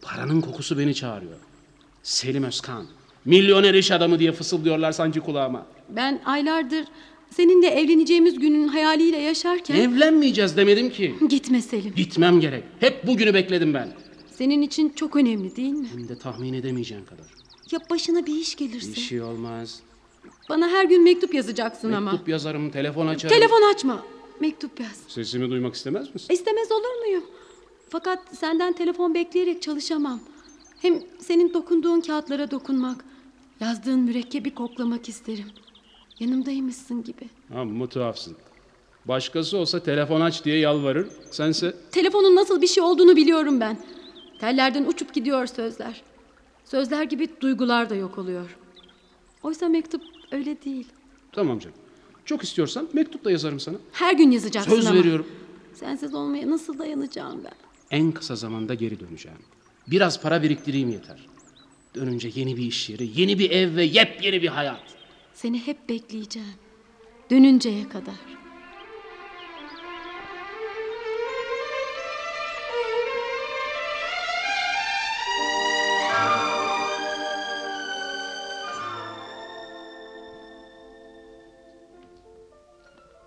Paranın 0.03 0.41
kokusu 0.41 0.79
beni 0.79 0.95
çağırıyor. 0.95 1.39
Selim 2.03 2.45
Özkan, 2.45 2.87
milyoner 3.25 3.75
iş 3.75 3.91
adamı 3.91 4.19
diye 4.19 4.33
fısıldıyorlar 4.33 4.93
sanki 4.93 5.21
kulağıma. 5.21 5.67
Ben 5.89 6.21
aylardır 6.25 6.85
seninle 7.31 7.67
evleneceğimiz 7.67 8.39
günün 8.39 8.69
hayaliyle 8.69 9.17
yaşarken... 9.17 9.75
Evlenmeyeceğiz 9.77 10.57
demedim 10.57 10.91
ki. 10.91 11.15
Gitme 11.29 11.63
Selim. 11.63 11.93
Gitmem 11.97 12.41
gerek. 12.41 12.65
Hep 12.81 13.07
bugünü 13.07 13.35
bekledim 13.35 13.75
ben. 13.75 13.89
Senin 14.31 14.63
için 14.63 14.89
çok 14.89 15.17
önemli 15.17 15.57
değil 15.57 15.73
mi? 15.73 15.89
Hem 15.93 16.09
de 16.09 16.19
tahmin 16.19 16.53
edemeyeceğin 16.53 17.05
kadar. 17.05 17.27
Ya 17.71 17.81
başına 17.91 18.27
bir 18.27 18.35
iş 18.35 18.57
gelirse? 18.57 18.91
Bir 18.91 19.01
şey 19.01 19.23
olmaz. 19.23 19.81
Bana 20.49 20.69
her 20.69 20.85
gün 20.85 21.03
mektup 21.05 21.35
yazacaksın 21.35 21.93
ama. 21.93 22.11
Mektup 22.13 22.29
yazarım, 22.29 22.71
telefon 22.71 23.07
açarım. 23.07 23.37
Telefon 23.37 23.75
açma. 23.75 24.05
Mektup 24.41 24.81
yaz. 24.81 24.99
Sesimi 25.09 25.51
duymak 25.51 25.75
istemez 25.75 26.15
misin? 26.15 26.35
İstemez 26.35 26.73
olur 26.73 27.07
muyum? 27.07 27.25
Fakat 27.91 28.19
senden 28.39 28.73
telefon 28.73 29.15
bekleyerek 29.15 29.63
çalışamam. 29.63 30.21
Hem 30.83 31.03
senin 31.19 31.55
dokunduğun 31.55 32.01
kağıtlara 32.01 32.51
dokunmak, 32.51 33.05
yazdığın 33.61 33.99
mürekkebi 34.01 34.55
koklamak 34.55 35.09
isterim. 35.09 35.47
Yanımdaymışsın 36.21 37.05
gibi. 37.05 37.29
Amma 37.55 37.87
tuhafsın. 37.87 38.37
Başkası 39.05 39.59
olsa 39.59 39.83
telefon 39.83 40.21
aç 40.21 40.45
diye 40.45 40.59
yalvarır. 40.59 41.09
Sense 41.31 41.75
Telefonun 41.91 42.37
nasıl 42.37 42.63
bir 42.63 42.67
şey 42.67 42.83
olduğunu 42.83 43.17
biliyorum 43.17 43.61
ben. 43.61 43.79
Tellerden 44.41 44.85
uçup 44.85 45.15
gidiyor 45.15 45.47
sözler. 45.47 46.03
Sözler 46.65 47.03
gibi 47.03 47.29
duygular 47.41 47.91
da 47.91 47.95
yok 47.95 48.19
oluyor. 48.19 48.57
Oysa 49.43 49.69
mektup 49.69 50.03
öyle 50.33 50.63
değil. 50.65 50.87
tamam 51.33 51.59
canım. 51.59 51.77
Çok 52.25 52.43
istiyorsan 52.43 52.89
mektup 52.93 53.25
da 53.25 53.31
yazarım 53.31 53.61
sana. 53.61 53.77
Her 53.93 54.15
gün 54.15 54.31
yazacaksın 54.31 54.71
Söz 54.71 54.87
ama. 54.87 54.99
veriyorum. 54.99 55.27
Sensiz 55.75 56.15
olmaya 56.15 56.51
nasıl 56.51 56.79
dayanacağım 56.79 57.45
ben? 57.45 57.53
En 57.91 58.13
kısa 58.13 58.37
zamanda 58.37 58.75
geri 58.75 59.01
döneceğim. 59.01 59.39
Biraz 59.87 60.21
para 60.23 60.43
biriktireyim 60.43 60.89
yeter. 60.91 61.27
Dönünce 61.95 62.31
yeni 62.35 62.57
bir 62.57 62.67
iş 62.67 62.91
yeri, 62.91 63.21
yeni 63.21 63.39
bir 63.39 63.51
ev 63.51 63.77
ve 63.77 63.85
yepyeni 63.85 64.43
bir 64.43 64.49
hayat. 64.49 64.83
Seni 65.35 65.67
hep 65.67 65.89
bekleyeceğim. 65.89 66.49
Dönünceye 67.31 67.89
kadar. 67.89 68.15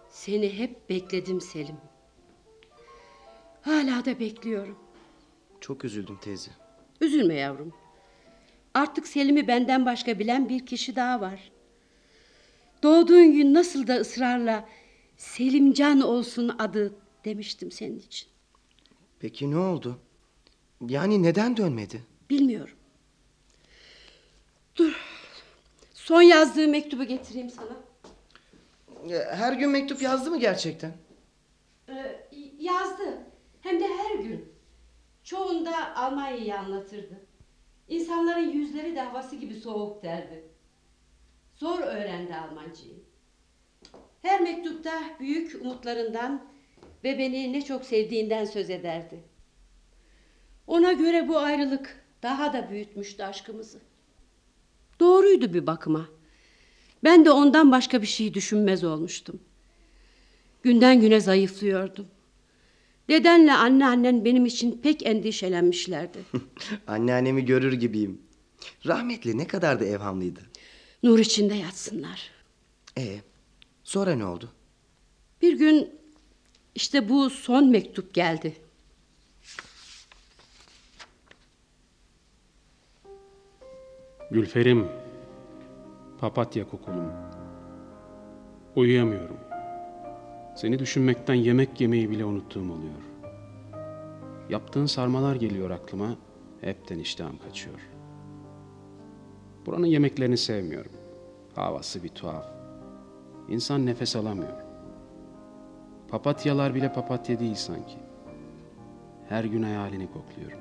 Seni 0.10 0.58
hep 0.58 0.89
bekledim 0.89 1.41
Selim. 1.41 1.78
Hala 3.62 4.06
da 4.06 4.19
bekliyorum. 4.19 4.78
Çok 5.62 5.86
üzüldüm 5.86 6.17
teyze. 6.21 6.52
Üzülme 7.02 7.34
yavrum. 7.34 7.73
Artık 8.73 9.07
Selim'i 9.07 9.47
benden 9.47 9.86
başka 9.86 10.19
bilen 10.19 10.49
bir 10.49 10.65
kişi 10.65 10.95
daha 10.95 11.21
var. 11.21 11.51
Doğduğun 12.83 13.31
gün 13.31 13.53
nasıl 13.53 13.88
da 13.88 13.95
ısrarla 13.95 14.69
Selimcan 15.17 16.01
olsun 16.01 16.55
adı 16.59 16.95
demiştim 17.25 17.71
senin 17.71 17.99
için. 17.99 18.27
Peki 19.19 19.51
ne 19.51 19.57
oldu? 19.57 19.99
Yani 20.88 21.23
neden 21.23 21.57
dönmedi? 21.57 22.03
Bilmiyorum. 22.29 22.75
Dur. 24.75 24.95
Son 25.93 26.21
yazdığı 26.21 26.67
mektubu 26.67 27.03
getireyim 27.03 27.49
sana. 27.49 27.77
Her 29.29 29.53
gün 29.53 29.69
mektup 29.69 30.01
yazdı 30.01 30.31
mı 30.31 30.39
gerçekten? 30.39 30.93
Ee, 31.89 32.27
yazdı. 32.59 33.23
Hem 33.62 33.79
de 33.79 33.88
her 33.88 34.15
gün. 34.15 34.53
Çoğunda 35.23 35.95
Almanya'yı 35.95 36.59
anlatırdı. 36.59 37.22
İnsanların 37.88 38.50
yüzleri 38.50 38.96
de 38.96 39.02
havası 39.02 39.36
gibi 39.36 39.56
soğuk 39.56 40.04
derdi. 40.04 40.43
Zor 41.56 41.80
öğrendi 41.80 42.36
Almancayı. 42.36 43.04
Her 44.22 44.41
mektupta 44.41 44.91
büyük 45.19 45.62
umutlarından 45.62 46.46
ve 47.04 47.17
beni 47.17 47.54
ne 47.54 47.62
çok 47.62 47.86
sevdiğinden 47.86 48.46
söz 48.46 48.69
ederdi. 48.69 49.24
Ona 50.67 50.91
göre 50.93 51.28
bu 51.28 51.38
ayrılık 51.38 52.06
daha 52.24 52.54
da 52.54 52.69
büyütmüştü 52.69 53.24
aşkımızı. 53.24 53.80
Doğruydu 55.00 55.54
bir 55.54 55.67
bakıma. 55.67 56.10
Ben 57.04 57.26
de 57.26 57.32
ondan 57.32 57.72
başka 57.72 58.02
bir 58.02 58.08
şey 58.08 58.34
düşünmez 58.34 58.84
olmuştum. 58.84 59.41
Günden 60.63 61.02
güne 61.02 61.19
zayıflıyordum. 61.19 62.08
Dedenle 63.09 63.53
anneannen 63.53 64.25
benim 64.25 64.45
için 64.45 64.81
pek 64.81 65.05
endişelenmişlerdi. 65.05 66.19
Anneannemi 66.87 67.45
görür 67.45 67.73
gibiyim. 67.73 68.21
Rahmetli 68.85 69.37
ne 69.37 69.47
kadar 69.47 69.79
da 69.79 69.85
evhamlıydı. 69.85 70.39
Nur 71.03 71.19
içinde 71.19 71.53
yatsınlar. 71.55 72.31
E 72.97 73.17
sonra 73.83 74.15
ne 74.15 74.25
oldu? 74.25 74.49
Bir 75.41 75.57
gün 75.57 75.89
işte 76.75 77.09
bu 77.09 77.29
son 77.29 77.69
mektup 77.69 78.13
geldi. 78.13 78.53
Gülferim, 84.31 84.87
papatya 86.19 86.69
kokulum. 86.69 87.11
Uyuyamıyorum. 88.75 89.37
Seni 90.55 90.79
düşünmekten 90.79 91.33
yemek 91.33 91.81
yemeyi 91.81 92.09
bile 92.09 92.25
unuttuğum 92.25 92.71
oluyor. 92.71 93.01
Yaptığın 94.49 94.85
sarmalar 94.85 95.35
geliyor 95.35 95.69
aklıma, 95.69 96.15
hepten 96.61 96.99
iştahım 96.99 97.37
kaçıyor. 97.37 97.79
Buranın 99.65 99.85
yemeklerini 99.85 100.37
sevmiyorum. 100.37 100.91
Havası 101.55 102.03
bir 102.03 102.09
tuhaf. 102.09 102.45
İnsan 103.49 103.85
nefes 103.85 104.15
alamıyor. 104.15 104.61
Papatyalar 106.09 106.75
bile 106.75 106.93
papatya 106.93 107.39
değil 107.39 107.55
sanki. 107.55 107.97
Her 109.29 109.43
gün 109.43 109.63
hayalini 109.63 110.07
kokluyorum. 110.11 110.59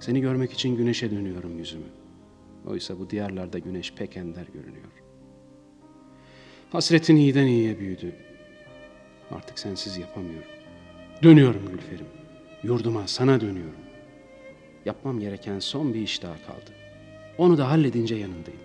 Seni 0.00 0.20
görmek 0.20 0.52
için 0.52 0.76
güneşe 0.76 1.10
dönüyorum 1.10 1.58
yüzümü. 1.58 1.86
Oysa 2.66 2.98
bu 2.98 3.10
diyarlarda 3.10 3.58
güneş 3.58 3.94
pek 3.94 4.16
ender 4.16 4.46
görünüyor. 4.54 4.92
Hasretin 6.70 7.16
iyiden 7.16 7.46
iyiye 7.46 7.78
büyüdü. 7.78 8.25
Artık 9.30 9.58
sensiz 9.58 9.98
yapamıyorum. 9.98 10.48
Dönüyorum 11.22 11.68
Gülferim. 11.68 12.06
Yurduma 12.62 13.08
sana 13.08 13.40
dönüyorum. 13.40 13.80
Yapmam 14.84 15.20
gereken 15.20 15.58
son 15.58 15.94
bir 15.94 16.00
iş 16.00 16.22
daha 16.22 16.34
kaldı. 16.34 16.70
Onu 17.38 17.58
da 17.58 17.70
halledince 17.70 18.14
yanındayım. 18.14 18.60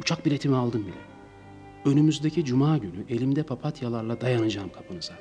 Uçak 0.00 0.26
biletimi 0.26 0.56
aldım 0.56 0.86
bile. 0.86 1.12
Önümüzdeki 1.84 2.44
cuma 2.44 2.78
günü 2.78 3.04
elimde 3.08 3.42
papatyalarla 3.42 4.20
dayanacağım 4.20 4.72
kapınıza. 4.72 5.14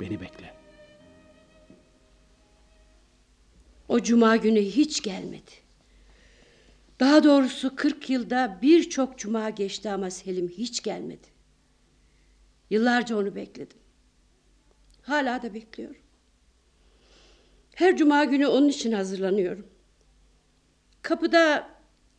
Beni 0.00 0.20
bekle. 0.20 0.54
O 3.88 4.00
cuma 4.00 4.36
günü 4.36 4.60
hiç 4.60 5.02
gelmedi. 5.02 5.50
Daha 7.00 7.24
doğrusu 7.24 7.76
40 7.76 8.10
yılda 8.10 8.58
birçok 8.62 9.18
cuma 9.18 9.50
geçti 9.50 9.90
ama 9.90 10.10
Selim 10.10 10.48
hiç 10.48 10.82
gelmedi. 10.82 11.31
Yıllarca 12.76 13.16
onu 13.16 13.34
bekledim. 13.34 13.78
Hala 15.02 15.42
da 15.42 15.54
bekliyorum. 15.54 15.96
Her 17.74 17.96
cuma 17.96 18.24
günü 18.24 18.46
onun 18.46 18.68
için 18.68 18.92
hazırlanıyorum. 18.92 19.66
Kapıda 21.02 21.68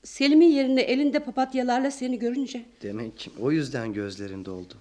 Selim'in 0.03 0.47
yerine 0.47 0.81
elinde 0.81 1.19
papatyalarla 1.19 1.91
seni 1.91 2.19
görünce 2.19 2.65
Demek 2.81 3.29
o 3.39 3.51
yüzden 3.51 3.93
gözlerin 3.93 4.45
doldu. 4.45 4.73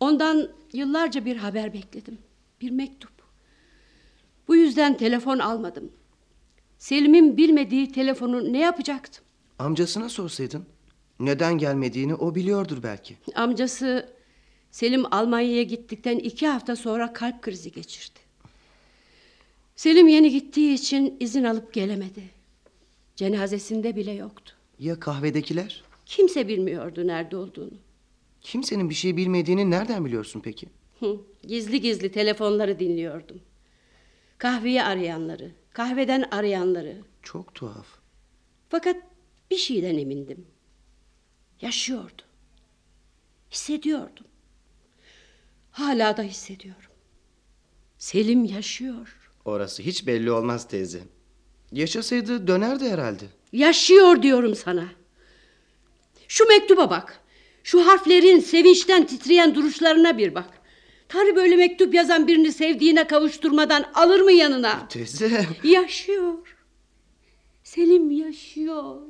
ondan 0.00 0.48
yıllarca 0.72 1.24
bir 1.24 1.36
haber 1.36 1.72
bekledim. 1.72 2.18
Bir 2.60 2.70
mektup. 2.70 3.12
Bu 4.48 4.56
yüzden 4.56 4.96
telefon 4.96 5.38
almadım. 5.38 5.92
Selim'in 6.78 7.36
bilmediği 7.36 7.92
telefonu 7.92 8.52
ne 8.52 8.58
yapacaktım? 8.58 9.24
Amcasına 9.58 10.08
sorsaydın. 10.08 10.66
Neden 11.20 11.58
gelmediğini 11.58 12.14
o 12.14 12.34
biliyordur 12.34 12.82
belki. 12.82 13.16
Amcası 13.34 14.21
Selim 14.72 15.14
Almanya'ya 15.14 15.62
gittikten 15.62 16.18
iki 16.18 16.46
hafta 16.46 16.76
sonra 16.76 17.12
kalp 17.12 17.42
krizi 17.42 17.72
geçirdi. 17.72 18.18
Selim 19.76 20.08
yeni 20.08 20.30
gittiği 20.30 20.74
için 20.74 21.16
izin 21.20 21.44
alıp 21.44 21.72
gelemedi. 21.72 22.22
Cenazesinde 23.16 23.96
bile 23.96 24.12
yoktu. 24.12 24.54
Ya 24.78 25.00
kahvedekiler? 25.00 25.82
Kimse 26.06 26.48
bilmiyordu 26.48 27.06
nerede 27.06 27.36
olduğunu. 27.36 27.78
Kimsenin 28.40 28.90
bir 28.90 28.94
şey 28.94 29.16
bilmediğini 29.16 29.70
nereden 29.70 30.04
biliyorsun 30.04 30.40
peki? 30.44 30.66
Hı, 31.00 31.16
Gizli 31.42 31.80
gizli 31.80 32.12
telefonları 32.12 32.78
dinliyordum. 32.78 33.40
Kahveyi 34.38 34.82
arayanları, 34.82 35.50
kahveden 35.72 36.22
arayanları. 36.30 36.96
Çok 37.22 37.54
tuhaf. 37.54 37.86
Fakat 38.68 38.96
bir 39.50 39.56
şeyden 39.56 39.98
emindim. 39.98 40.46
Yaşıyordu. 41.60 42.22
Hissediyordum. 43.50 44.26
Hala 45.72 46.16
da 46.16 46.22
hissediyorum. 46.22 46.82
Selim 47.98 48.44
yaşıyor. 48.44 49.16
Orası 49.44 49.82
hiç 49.82 50.06
belli 50.06 50.30
olmaz 50.32 50.68
teyze. 50.68 51.02
Yaşasaydı 51.72 52.46
dönerdi 52.46 52.90
herhalde. 52.90 53.24
Yaşıyor 53.52 54.22
diyorum 54.22 54.54
sana. 54.54 54.84
Şu 56.28 56.48
mektuba 56.48 56.90
bak. 56.90 57.20
Şu 57.64 57.86
harflerin 57.86 58.40
sevinçten 58.40 59.06
titreyen 59.06 59.54
duruşlarına 59.54 60.18
bir 60.18 60.34
bak. 60.34 60.50
Tanrı 61.08 61.36
böyle 61.36 61.56
mektup 61.56 61.94
yazan 61.94 62.26
birini 62.26 62.52
sevdiğine 62.52 63.06
kavuşturmadan 63.06 63.84
alır 63.94 64.20
mı 64.20 64.32
yanına? 64.32 64.88
Teyze. 64.88 65.46
Yaşıyor. 65.64 66.56
Selim 67.64 68.10
yaşıyor. 68.10 69.00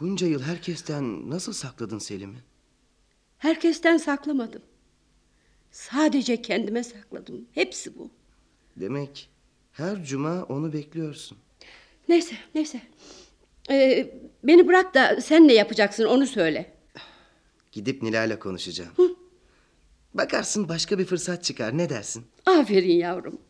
Bunca 0.00 0.26
yıl 0.26 0.42
herkesten 0.42 1.30
nasıl 1.30 1.52
sakladın 1.52 1.98
Selim'i? 1.98 2.38
Herkesten 3.38 3.96
saklamadım. 3.96 4.62
Sadece 5.72 6.42
kendime 6.42 6.84
sakladım. 6.84 7.46
Hepsi 7.52 7.98
bu. 7.98 8.10
Demek 8.76 9.28
her 9.72 10.04
cuma 10.04 10.42
onu 10.42 10.72
bekliyorsun. 10.72 11.38
Neyse, 12.08 12.34
neyse. 12.54 12.80
Ee, 13.70 14.14
beni 14.44 14.68
bırak 14.68 14.94
da 14.94 15.20
sen 15.20 15.48
ne 15.48 15.52
yapacaksın 15.52 16.04
onu 16.04 16.26
söyle. 16.26 16.74
Gidip 17.72 18.02
Nilay'la 18.02 18.38
konuşacağım. 18.38 18.92
Bakarsın 20.14 20.68
başka 20.68 20.98
bir 20.98 21.04
fırsat 21.04 21.44
çıkar. 21.44 21.78
Ne 21.78 21.90
dersin? 21.90 22.24
Aferin 22.46 22.92
yavrum. 22.96 23.40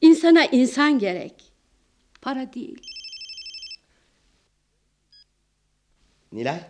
İnsana 0.00 0.44
insan 0.44 0.98
gerek. 0.98 1.52
Para 2.22 2.52
değil. 2.52 2.80
Nilay. 6.32 6.60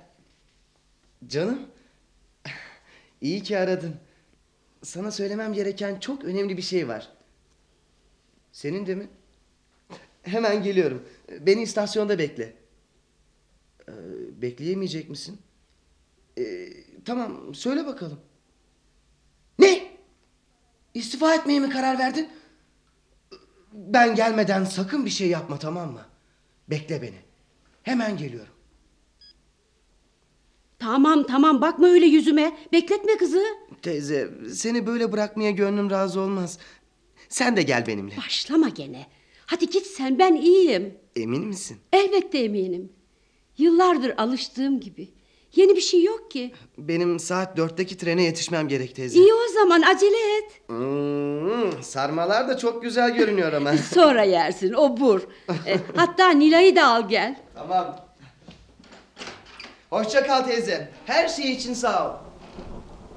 Canım. 1.27 1.63
İyi 3.21 3.43
ki 3.43 3.59
aradın. 3.59 3.97
Sana 4.83 5.11
söylemem 5.11 5.53
gereken 5.53 6.01
çok 6.01 6.25
önemli 6.25 6.57
bir 6.57 6.63
şey 6.63 6.89
var. 6.89 7.13
Senin 8.53 8.87
de 8.87 8.95
mi? 8.95 9.09
Hemen 10.23 10.63
geliyorum. 10.63 11.09
Beni 11.41 11.63
istasyonda 11.63 12.19
bekle. 12.19 12.55
Ee, 13.89 13.93
bekleyemeyecek 14.43 15.11
misin? 15.11 15.39
Ee, 16.39 16.69
tamam 17.05 17.55
söyle 17.55 17.87
bakalım. 17.87 18.21
Ne? 19.59 19.93
İstifa 20.95 21.35
etmeye 21.35 21.61
mi 21.61 21.71
karar 21.71 21.99
verdin? 21.99 22.29
Ben 23.73 24.15
gelmeden 24.15 24.65
sakın 24.65 25.05
bir 25.05 25.11
şey 25.11 25.29
yapma 25.29 25.59
tamam 25.59 25.93
mı? 25.93 26.07
Bekle 26.71 27.03
beni. 27.03 27.19
Hemen 27.83 28.17
geliyorum. 28.17 28.55
Tamam 30.83 31.23
tamam 31.27 31.61
bakma 31.61 31.87
öyle 31.89 32.07
yüzüme. 32.07 32.57
Bekletme 32.73 33.17
kızı. 33.17 33.43
Teyze 33.83 34.31
seni 34.55 34.87
böyle 34.87 35.13
bırakmaya 35.13 35.51
gönlüm 35.51 35.91
razı 35.91 36.21
olmaz. 36.21 36.59
Sen 37.29 37.57
de 37.57 37.63
gel 37.63 37.87
benimle. 37.87 38.15
Başlama 38.27 38.69
gene. 38.69 39.07
Hadi 39.47 39.71
git 39.71 39.87
sen 39.87 40.19
ben 40.19 40.35
iyiyim. 40.35 40.95
Emin 41.17 41.47
misin? 41.47 41.77
Elbette 41.93 42.39
eminim. 42.39 42.93
Yıllardır 43.59 44.15
alıştığım 44.17 44.81
gibi. 44.81 45.09
Yeni 45.57 45.77
bir 45.77 45.81
şey 45.81 46.03
yok 46.05 46.31
ki. 46.31 46.53
Benim 46.79 47.19
saat 47.19 47.57
dörtteki 47.57 47.97
trene 47.97 48.23
yetişmem 48.23 48.69
gerek 48.69 48.97
teyze. 48.97 49.19
İyi 49.19 49.35
o 49.35 49.53
zaman 49.55 49.83
acele 49.83 50.37
et. 50.39 50.69
Hmm, 50.69 51.83
sarmalar 51.83 52.49
da 52.49 52.59
çok 52.59 52.83
güzel 52.83 53.15
görünüyor 53.17 53.53
ama. 53.53 53.77
Sonra 53.95 54.23
yersin 54.23 54.73
o 54.73 54.97
bur. 54.97 55.21
E, 55.67 55.77
hatta 55.97 56.31
Nilay'ı 56.31 56.77
da 56.77 56.87
al 56.87 57.09
gel. 57.09 57.37
tamam. 57.55 57.97
Hoşça 59.93 60.27
kal 60.27 60.43
teyze. 60.43 60.89
Her 61.07 61.29
şey 61.29 61.53
için 61.53 61.75
sağ 61.75 62.11
ol. 62.11 62.15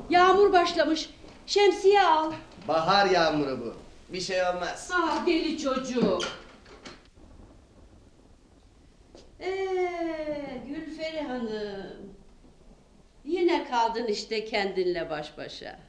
Yağmur 0.10 0.54
başlamış. 0.54 1.10
Şemsiye 1.46 2.02
al. 2.04 2.34
Bahar 2.68 3.06
yağmuru 3.10 3.60
bu. 3.66 3.74
Bir 4.14 4.22
şey 4.22 4.42
olmaz. 4.42 4.92
Ah 4.94 5.26
deli 5.28 5.58
çocuk. 5.58 6.22
Ee, 9.40 10.62
Gülferi 10.68 11.22
Hanım. 11.22 12.16
Yine 13.26 13.68
kaldın 13.70 14.06
işte 14.08 14.46
kendinle 14.46 15.10
baş 15.10 15.38
başa. 15.38 15.80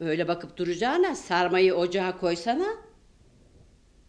Öyle 0.00 0.28
bakıp 0.28 0.56
duracağına 0.56 1.14
sarmayı 1.14 1.74
ocağa 1.74 2.18
koysana. 2.18 2.68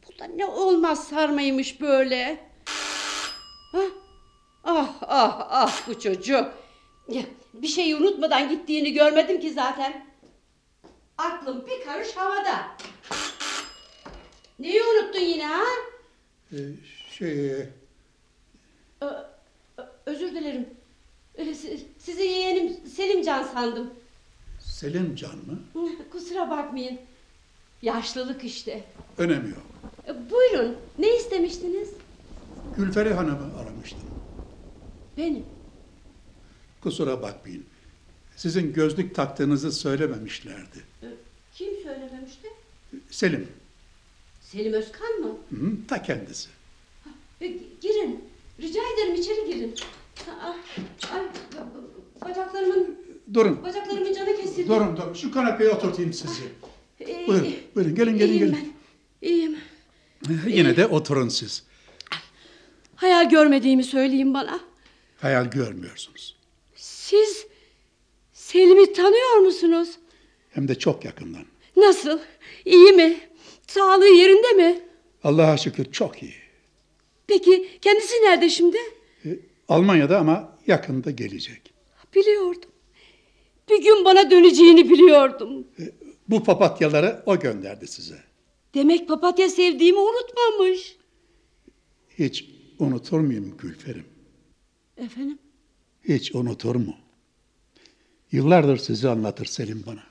Bu 0.08 0.20
da 0.20 0.26
ne 0.26 0.46
olmaz 0.46 1.08
sarmaymış 1.08 1.82
böyle. 1.82 2.53
Ah, 4.76 4.96
ah, 5.02 5.48
ah, 5.50 5.88
bu 5.88 6.00
çocuk. 6.00 6.46
Bir 7.54 7.68
şeyi 7.68 7.96
unutmadan 7.96 8.50
gittiğini 8.50 8.94
görmedim 8.94 9.40
ki 9.40 9.54
zaten. 9.54 10.06
Aklım 11.18 11.66
bir 11.68 11.86
karış 11.86 12.16
havada. 12.16 12.68
Neyi 14.60 14.82
unuttun 14.84 15.20
yine 15.20 15.46
ha? 15.48 15.64
Şey, 17.12 17.52
Ö- 19.02 19.24
ö- 19.78 19.90
özür 20.06 20.36
dilerim. 20.36 20.70
Ee, 21.36 21.54
si- 21.56 21.88
Sizi 22.00 22.22
yeğenim 22.24 22.88
Selimcan 22.88 23.44
sandım. 23.44 23.94
Selimcan 24.60 25.36
mı? 25.36 25.60
Kusura 26.12 26.50
bakmayın. 26.50 27.00
Yaşlılık 27.82 28.44
işte. 28.44 28.84
Önemi 29.18 29.50
yok. 29.50 29.64
Ee, 30.08 30.32
Buyurun. 30.32 30.78
Ne 31.00 31.16
istemiştiniz? 31.18 31.90
Gülferi 32.78 33.14
Hanım'ı 33.14 33.60
aramıştım. 33.60 34.10
Benim. 35.18 35.46
Kusura 36.82 37.22
bakmayın. 37.22 37.66
Sizin 38.36 38.74
gözlük 38.74 39.16
taktığınızı 39.16 39.72
söylememişlerdi. 39.72 40.84
Ee, 41.04 41.08
Kim 41.56 41.68
söylememişti? 41.84 42.48
Selim, 43.10 43.48
Selim 44.42 44.74
Özkan 44.74 45.20
mı? 45.20 45.38
hı, 45.50 45.72
ta 45.88 46.02
kendisi. 46.04 46.50
Ee, 47.42 47.48
Girin. 47.82 48.24
Rica 48.62 48.80
ederim 48.94 49.16
içeri 49.16 49.54
girin. 49.54 49.76
Aa, 50.42 50.54
Ay, 51.14 51.22
bacaklarımın 52.30 52.98
Durun, 53.34 53.64
bacaklarımın 53.64 54.14
canı 54.14 54.38
kesildi. 54.38 54.68
durun, 54.70 54.98
durun. 54.98 55.14
Şu 55.14 55.32
kanepeye 55.32 55.70
oturtayım 55.70 56.14
sizi. 56.14 56.42
Ee, 57.02 57.28
Buyurun, 57.28 57.54
buyurun. 57.76 57.96
Gelin, 57.96 58.18
gelin, 58.18 58.34
iyiyim 58.34 58.52
gelin. 58.52 58.74
ben. 59.22 59.28
İyiyim. 59.30 59.58
Yine 60.48 60.78
de 60.78 60.88
oturun 60.88 61.30
siz. 61.30 61.64
Hayal 62.96 63.30
görmediğimi 63.30 63.84
söyleyin 63.84 64.34
bana. 64.34 64.60
Hayal 65.24 65.46
görmüyorsunuz. 65.46 66.36
Siz 66.76 67.48
Selim'i 68.34 68.94
tanıyor 68.94 69.38
musunuz? 69.38 69.90
Hem 70.50 70.68
de 70.68 70.76
çok 70.80 71.06
yakından. 71.06 71.46
Nasıl? 71.78 72.20
İyi 72.66 72.92
mi? 72.92 73.20
Sağlığı 73.68 74.08
yerinde 74.08 74.52
mi? 74.54 74.80
Allah'a 75.24 75.58
şükür 75.58 75.92
çok 75.92 76.24
iyi. 76.24 76.34
Peki 77.28 77.70
kendisi 77.82 78.16
nerede 78.16 78.50
şimdi? 78.50 78.78
E, 79.26 79.30
Almanya'da 79.70 80.20
ama 80.20 80.58
yakında 80.68 81.12
gelecek. 81.12 81.74
Biliyordum. 82.16 82.70
Bir 83.70 83.84
gün 83.84 84.06
bana 84.06 84.32
döneceğini 84.32 84.90
biliyordum. 84.90 85.68
Bu 86.28 86.44
papatyaları 86.44 87.24
o 87.26 87.40
gönderdi 87.40 87.88
size. 87.88 88.18
Demek 88.74 89.08
papatya 89.08 89.50
sevdiğimi 89.50 90.00
unutmamış. 90.00 90.96
Hiç 92.20 92.46
unutur 92.80 93.20
muyum 93.20 93.58
Gülferim? 93.58 94.13
Efendim? 94.98 95.40
Hiç 96.04 96.36
unutur 96.36 96.76
mu? 96.76 96.96
Yıllardır 98.32 98.78
sizi 98.78 99.10
anlatır 99.10 99.46
Selim 99.46 99.84
bana. 99.88 100.04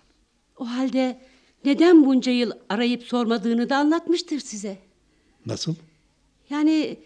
O 0.59 0.65
halde 0.67 1.21
neden 1.65 2.07
bunca 2.07 2.33
yıl 2.33 2.51
arayıp 2.69 3.03
sormadığını 3.03 3.71
da 3.71 3.77
anlatmıştır 3.77 4.41
size. 4.41 4.79
Nasıl? 5.47 5.75
Yani 6.51 6.97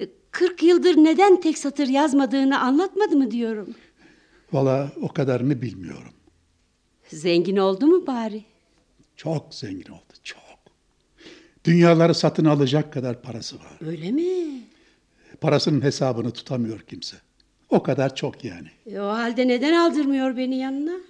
e, 0.00 0.08
40 0.30 0.62
yıldır 0.62 0.96
neden 0.96 1.40
tek 1.40 1.58
satır 1.58 1.86
yazmadığını 1.88 2.60
anlatmadı 2.60 3.16
mı 3.16 3.30
diyorum. 3.30 3.74
Valla 4.52 4.92
o 5.02 5.08
kadarını 5.08 5.62
bilmiyorum. 5.62 6.12
Zengin 7.08 7.56
oldu 7.56 7.86
mu 7.86 8.06
bari? 8.06 8.44
Çok 9.16 9.54
zengin 9.54 9.92
oldu, 9.92 10.12
çok. 10.24 10.40
Dünyaları 11.64 12.14
satın 12.14 12.44
alacak 12.44 12.92
kadar 12.92 13.22
parası 13.22 13.56
var. 13.58 13.72
Öyle 13.80 14.12
mi? 14.12 14.60
Parasının 15.40 15.80
hesabını 15.82 16.30
tutamıyor 16.30 16.80
kimse. 16.80 17.16
O 17.70 17.82
kadar 17.82 18.14
çok 18.16 18.44
yani. 18.44 18.68
E, 18.86 19.00
o 19.00 19.06
halde 19.08 19.48
neden 19.48 19.72
aldırmıyor 19.72 20.36
beni 20.36 20.58
yanına? 20.58 21.00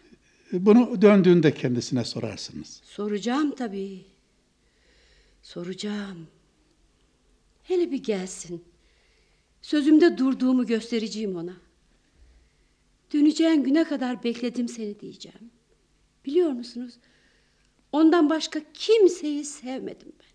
Bunu 0.53 1.03
döndüğünde 1.03 1.55
kendisine 1.55 2.05
sorarsınız. 2.05 2.81
Soracağım 2.85 3.55
tabii. 3.55 4.05
Soracağım. 5.43 6.29
Hele 7.63 7.91
bir 7.91 8.03
gelsin. 8.03 8.65
Sözümde 9.63 10.19
durduğumu 10.19 10.67
göstereceğim 10.67 11.37
ona. 11.37 11.57
Döneceğin 13.13 13.63
güne 13.65 13.85
kadar 13.85 14.25
bekledim 14.25 14.69
seni 14.69 15.01
diyeceğim. 15.01 15.51
Biliyor 16.25 16.51
musunuz? 16.51 16.95
Ondan 17.93 18.31
başka 18.31 18.61
kimseyi 18.75 19.45
sevmedim 19.45 20.13
ben. 20.21 20.27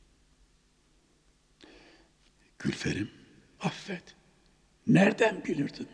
Gülferim, 2.60 3.10
affet. 3.60 4.04
Nereden 4.88 5.44
bilirdin? 5.46 5.88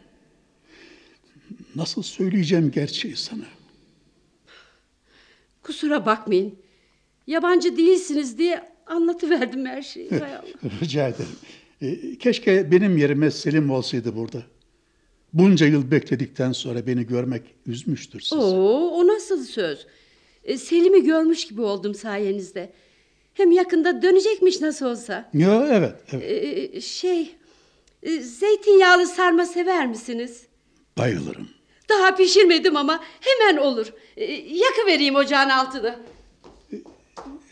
Nasıl 1.78 2.02
söyleyeceğim 2.02 2.72
gerçeği 2.72 3.16
sana? 3.16 3.44
Kusura 5.64 6.06
bakmayın. 6.06 6.56
Yabancı 7.28 7.78
değilsiniz 7.78 8.38
diye 8.38 8.72
anlatıverdim 8.88 9.66
her 9.66 9.82
şeyi. 9.82 10.10
Hay 10.10 10.20
Allah. 10.36 10.72
Rica 10.82 11.08
ederim. 11.08 11.36
E, 11.82 12.18
keşke 12.18 12.72
benim 12.72 12.98
yerime 12.98 13.32
Selim 13.32 13.72
olsaydı 13.72 14.16
burada. 14.16 14.42
Bunca 15.34 15.66
yıl 15.66 15.92
bekledikten 15.92 16.52
sonra 16.52 16.88
beni 16.88 17.08
görmek 17.08 17.44
üzmüştür 17.66 18.22
sizi. 18.22 18.36
Oo, 18.36 18.90
o 18.90 19.08
nasıl 19.08 19.44
söz? 19.44 19.88
E, 20.44 20.58
Selim'i 20.58 21.04
görmüş 21.04 21.48
gibi 21.48 21.62
oldum 21.62 21.96
sayenizde. 21.96 22.74
Hem 23.34 23.52
yakında 23.52 24.02
dönecekmiş 24.02 24.62
nasıl 24.62 24.86
olsa. 24.86 25.30
Ya 25.34 25.68
evet, 25.72 25.96
evet. 26.12 26.24
E, 26.76 26.82
şey, 26.82 27.36
e, 28.04 28.20
zeytinyağlı 28.20 29.08
sarma 29.08 29.46
sever 29.46 29.88
misiniz? 29.88 30.46
Bayılırım. 30.98 31.57
Daha 31.90 32.16
pişirmedim 32.16 32.76
ama 32.76 33.04
hemen 33.22 33.58
olur. 33.62 33.94
E, 34.18 34.26
yakıvereyim 34.34 35.16
ocağın 35.16 35.50
altını. 35.50 36.00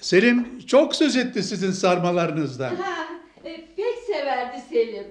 Selim 0.01 0.59
çok 0.67 0.95
söz 0.95 1.15
etti 1.15 1.43
sizin 1.43 1.71
sarmalarınızdan. 1.71 2.75
Ha, 2.75 3.07
e, 3.43 3.65
pek 3.75 3.97
severdi 4.07 4.61
Selim. 4.69 5.07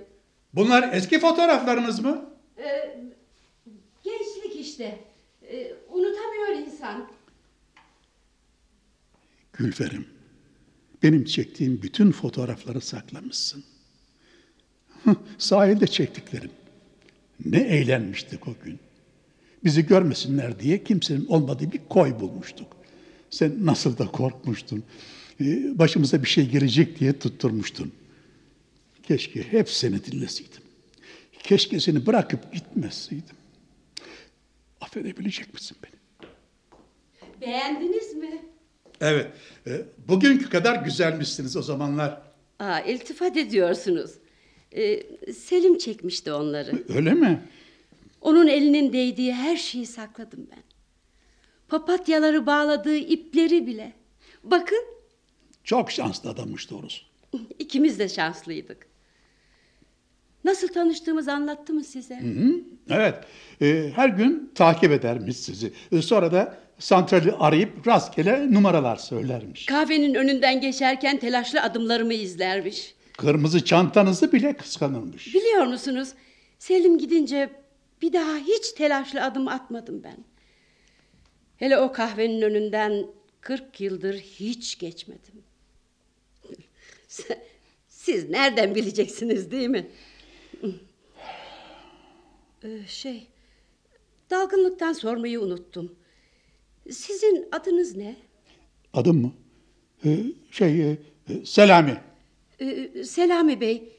Bunlar 0.52 0.90
eski 0.92 1.18
fotoğraflarınız 1.18 2.00
mı? 2.00 2.30
E, 2.58 2.98
gençlik 4.04 4.60
işte. 4.60 5.04
E, 5.50 5.72
unutamıyor 5.90 6.48
insan. 6.48 7.08
Gülferim, 9.52 10.06
benim 11.02 11.24
çektiğim 11.24 11.82
bütün 11.82 12.12
fotoğrafları 12.12 12.80
saklamışsın. 12.80 13.64
Sahilde 15.38 15.86
çektiklerim. 15.86 16.50
Ne 17.44 17.60
eğlenmiştik 17.60 18.48
o 18.48 18.54
gün. 18.64 18.78
Bizi 19.64 19.86
görmesinler 19.86 20.60
diye 20.60 20.84
kimsenin 20.84 21.26
olmadığı 21.26 21.72
bir 21.72 21.80
koy 21.88 22.20
bulmuştuk. 22.20 22.76
Sen 23.30 23.66
nasıl 23.66 23.98
da 23.98 24.06
korkmuştun. 24.06 24.84
Ee, 25.40 25.78
Başımıza 25.78 26.22
bir 26.22 26.28
şey 26.28 26.48
gelecek 26.48 27.00
diye 27.00 27.18
tutturmuştun. 27.18 27.92
Keşke 29.02 29.42
hep 29.52 29.70
seni 29.70 30.04
dinleseydim. 30.04 30.60
Keşke 31.42 31.80
seni 31.80 32.06
bırakıp 32.06 32.52
gitmeseydim. 32.52 33.36
Affedebilecek 34.80 35.54
misin 35.54 35.76
beni? 35.84 36.28
Beğendiniz 37.40 38.14
mi? 38.14 38.42
Evet. 39.00 39.26
e, 39.66 39.82
Bugünkü 40.08 40.48
kadar 40.48 40.84
güzelmişsiniz 40.84 41.56
o 41.56 41.62
zamanlar. 41.62 42.22
Aa, 42.58 42.80
iltifat 42.80 43.36
ediyorsunuz. 43.36 44.10
E, 44.76 45.02
Selim 45.32 45.78
çekmişti 45.78 46.32
onları. 46.32 46.82
Öyle 46.88 47.14
mi? 47.14 47.42
Onun 48.24 48.46
elinin 48.46 48.92
değdiği 48.92 49.34
her 49.34 49.56
şeyi 49.56 49.86
sakladım 49.86 50.46
ben. 50.50 50.62
Papatyaları 51.68 52.46
bağladığı 52.46 52.96
ipleri 52.96 53.66
bile. 53.66 53.92
Bakın 54.44 54.84
Çok 55.64 55.90
şanslı 55.90 56.30
adammış 56.30 56.70
doğrusu. 56.70 57.02
ikimiz 57.58 57.98
de 57.98 58.08
şanslıydık. 58.08 58.86
Nasıl 60.44 60.68
tanıştığımızı 60.68 61.32
anlattı 61.32 61.72
mı 61.72 61.84
size? 61.84 62.20
Hı, 62.20 62.54
Evet. 62.88 63.14
e, 63.62 63.90
her 63.94 64.08
gün 64.08 64.52
takip 64.54 64.92
edermiş 64.92 65.36
sizi. 65.36 65.72
E, 65.92 66.02
sonra 66.02 66.32
da 66.32 66.58
santrali 66.78 67.32
arayıp 67.32 67.86
rastgele 67.86 68.52
numaralar 68.52 68.96
söylermiş. 68.96 69.66
Kahvenin 69.66 70.14
önünden 70.14 70.60
geçerken 70.60 71.18
telaşlı 71.18 71.60
adımlarımı 71.62 72.14
izlermiş. 72.14 72.94
Kırmızı 73.18 73.64
çantanızı 73.64 74.32
bile 74.32 74.56
kıskanırmış. 74.56 75.34
Biliyor 75.34 75.66
musunuz? 75.66 76.08
Selim 76.58 76.98
gidince 76.98 77.63
bir 78.04 78.12
daha 78.12 78.36
hiç 78.36 78.72
telaşlı 78.72 79.22
adım 79.22 79.48
atmadım 79.48 80.02
ben. 80.04 80.16
Hele 81.56 81.78
o 81.78 81.92
kahvenin 81.92 82.42
önünden 82.42 83.06
40 83.40 83.80
yıldır 83.80 84.14
hiç 84.14 84.78
geçmedim. 84.78 85.42
Siz 87.88 88.30
nereden 88.30 88.74
bileceksiniz 88.74 89.50
değil 89.50 89.68
mi? 89.68 89.90
Ee, 92.62 92.86
şey, 92.86 93.26
dalgınlıktan 94.30 94.92
sormayı 94.92 95.40
unuttum. 95.40 95.94
Sizin 96.90 97.48
adınız 97.52 97.96
ne? 97.96 98.16
Adım 98.92 99.20
mı? 99.22 99.32
E, 100.04 100.18
şey, 100.50 100.90
e, 100.90 100.96
Selami. 101.44 102.00
Ee, 102.60 103.04
Selami 103.04 103.60
Bey, 103.60 103.92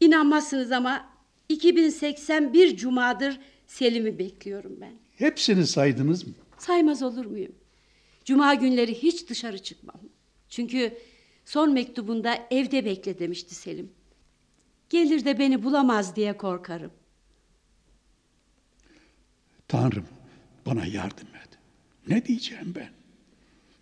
inanmazsınız 0.00 0.72
ama 0.72 1.13
2081 1.48 2.76
cumadır 2.76 3.40
Selim'i 3.66 4.18
bekliyorum 4.18 4.78
ben. 4.80 4.92
Hepsini 5.16 5.66
saydınız 5.66 6.26
mı? 6.26 6.34
Saymaz 6.58 7.02
olur 7.02 7.24
muyum? 7.26 7.52
Cuma 8.24 8.54
günleri 8.54 8.94
hiç 9.02 9.28
dışarı 9.28 9.58
çıkmam. 9.58 10.00
Çünkü 10.48 10.98
son 11.44 11.72
mektubunda 11.72 12.38
evde 12.50 12.84
bekle 12.84 13.18
demişti 13.18 13.54
Selim. 13.54 13.92
Gelir 14.90 15.24
de 15.24 15.38
beni 15.38 15.62
bulamaz 15.62 16.16
diye 16.16 16.36
korkarım. 16.36 16.90
Tanrım 19.68 20.06
bana 20.66 20.86
yardım 20.86 21.28
et. 21.28 21.58
Ne 22.08 22.24
diyeceğim 22.26 22.74
ben? 22.76 22.90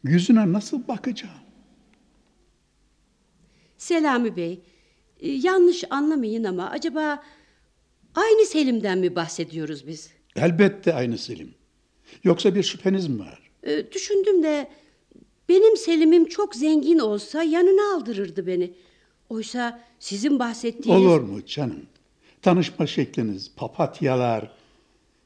Yüzüne 0.04 0.52
nasıl 0.52 0.88
bakacağım? 0.88 1.34
Selami 3.78 4.36
Bey, 4.36 4.60
e, 5.20 5.30
yanlış 5.30 5.84
anlamayın 5.90 6.44
ama 6.44 6.70
acaba 6.70 7.22
aynı 8.14 8.46
Selim'den 8.46 8.98
mi 8.98 9.16
bahsediyoruz 9.16 9.86
biz? 9.86 10.10
Elbette 10.36 10.94
aynı 10.94 11.18
Selim. 11.18 11.54
Yoksa 12.24 12.54
bir 12.54 12.62
şüpheniz 12.62 13.08
mi 13.08 13.18
var? 13.18 13.50
E, 13.62 13.92
düşündüm 13.92 14.42
de 14.42 14.70
benim 15.48 15.76
Selim'im 15.76 16.28
çok 16.28 16.54
zengin 16.54 16.98
olsa 16.98 17.42
yanına 17.42 17.94
aldırırdı 17.94 18.46
beni. 18.46 18.74
Oysa 19.28 19.80
sizin 19.98 20.38
bahsettiğiniz... 20.38 21.02
Olur 21.02 21.20
mu 21.20 21.46
canım? 21.46 21.86
Tanışma 22.42 22.86
şekliniz, 22.86 23.50
papatyalar, 23.56 24.52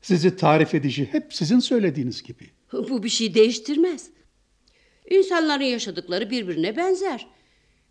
sizi 0.03 0.37
tarif 0.37 0.75
edişi 0.75 1.05
hep 1.13 1.35
sizin 1.35 1.59
söylediğiniz 1.61 2.23
gibi. 2.23 2.51
Bu 2.73 3.03
bir 3.03 3.09
şey 3.09 3.35
değiştirmez. 3.35 4.11
İnsanların 5.11 5.65
yaşadıkları 5.65 6.31
birbirine 6.31 6.77
benzer. 6.77 7.27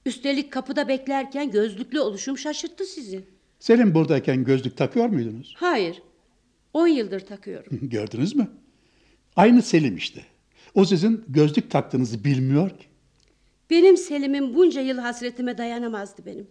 Üstelik 0.05 0.51
kapıda 0.51 0.87
beklerken 0.87 1.51
gözlüklü 1.51 1.99
oluşum 1.99 2.37
şaşırttı 2.37 2.85
sizi. 2.85 3.34
Selim 3.65 3.95
buradayken 3.95 4.43
gözlük 4.43 4.77
takıyor 4.77 5.05
muydunuz? 5.05 5.53
Hayır. 5.57 6.01
On 6.73 6.87
yıldır 6.87 7.19
takıyorum. 7.19 7.79
Gördünüz 7.89 8.35
mü? 8.35 8.47
Aynı 9.35 9.61
Selim 9.61 9.97
işte. 9.97 10.21
O 10.73 10.85
sizin 10.85 11.25
gözlük 11.27 11.71
taktığınızı 11.71 12.23
bilmiyor 12.23 12.69
ki. 12.69 12.85
Benim 13.69 13.97
Selim'im 13.97 14.55
bunca 14.55 14.81
yıl 14.81 14.97
hasretime 14.97 15.57
dayanamazdı 15.57 16.25
benim. 16.25 16.47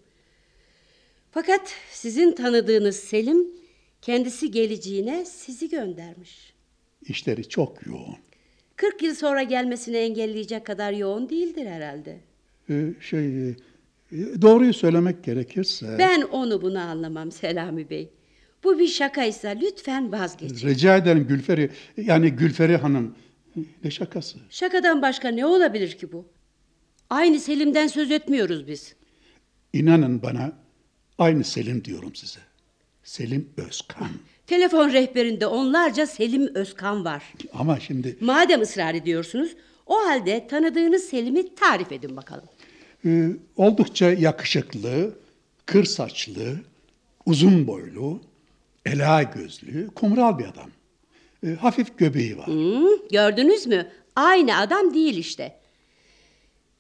Fakat 1.31 1.75
sizin 1.91 2.33
tanıdığınız 2.33 2.97
Selim 2.97 3.47
kendisi 4.03 4.51
geleceğine 4.51 5.25
sizi 5.25 5.69
göndermiş. 5.69 6.55
İşleri 7.03 7.49
çok 7.49 7.87
yoğun. 7.87 8.17
40 8.77 9.03
yıl 9.03 9.15
sonra 9.15 9.43
gelmesini 9.43 9.97
engelleyecek 9.97 10.67
kadar 10.67 10.93
yoğun 10.93 11.29
değildir 11.29 11.67
herhalde. 11.67 12.21
Ee, 12.71 12.95
şey, 13.01 13.49
e, 13.49 13.55
doğruyu 14.43 14.75
söylemek 14.75 15.25
gerekirse... 15.25 15.97
Ben 15.99 16.23
onu 16.23 16.63
bunu 16.63 16.81
anlamam 16.81 17.33
Selami 17.33 17.91
Bey. 17.91 18.11
Bu 18.65 18.79
bir 18.79 18.89
şakaysa 18.89 19.49
lütfen 19.49 20.13
vazgeçin. 20.13 20.69
Rica 20.69 20.97
ederim 20.97 21.27
Gülferi, 21.29 21.71
yani 21.97 22.31
Gülferi 22.31 22.77
Hanım. 22.77 23.15
Ne 23.85 23.91
şakası? 23.91 24.39
Şakadan 24.51 25.03
başka 25.03 25.29
ne 25.29 25.47
olabilir 25.47 25.93
ki 25.93 26.13
bu? 26.13 26.27
Aynı 27.11 27.41
Selim'den 27.41 27.87
söz 27.87 28.11
etmiyoruz 28.11 28.69
biz. 28.69 28.95
İnanın 29.73 30.23
bana, 30.23 30.53
aynı 31.19 31.45
Selim 31.45 31.85
diyorum 31.85 32.15
size. 32.15 32.41
Selim 33.05 33.49
Özkan. 33.57 34.09
Telefon 34.47 34.93
rehberinde 34.93 35.47
onlarca 35.47 36.07
Selim 36.07 36.55
Özkan 36.55 37.05
var. 37.05 37.23
Ama 37.53 37.81
şimdi 37.81 38.17
Madem 38.21 38.61
ısrar 38.61 38.95
ediyorsunuz, 38.95 39.57
o 39.87 39.97
halde 39.97 40.47
tanıdığınız 40.47 41.03
Selim'i 41.03 41.55
tarif 41.55 41.93
edin 41.93 42.17
bakalım. 42.17 42.45
E, 43.05 43.31
oldukça 43.57 44.11
yakışıklı, 44.11 45.19
kır 45.67 45.85
saçlı, 45.85 46.57
uzun 47.27 47.67
boylu, 47.67 48.21
ela 48.87 49.23
gözlü, 49.23 49.89
kumral 49.95 50.39
bir 50.39 50.45
adam. 50.45 50.71
E, 51.47 51.55
hafif 51.55 51.99
göbeği 51.99 52.39
var. 52.39 52.47
Hı, 52.47 52.87
gördünüz 53.11 53.67
mü? 53.67 53.89
Aynı 54.17 54.59
adam 54.59 54.95
değil 54.95 55.17
işte. 55.17 55.61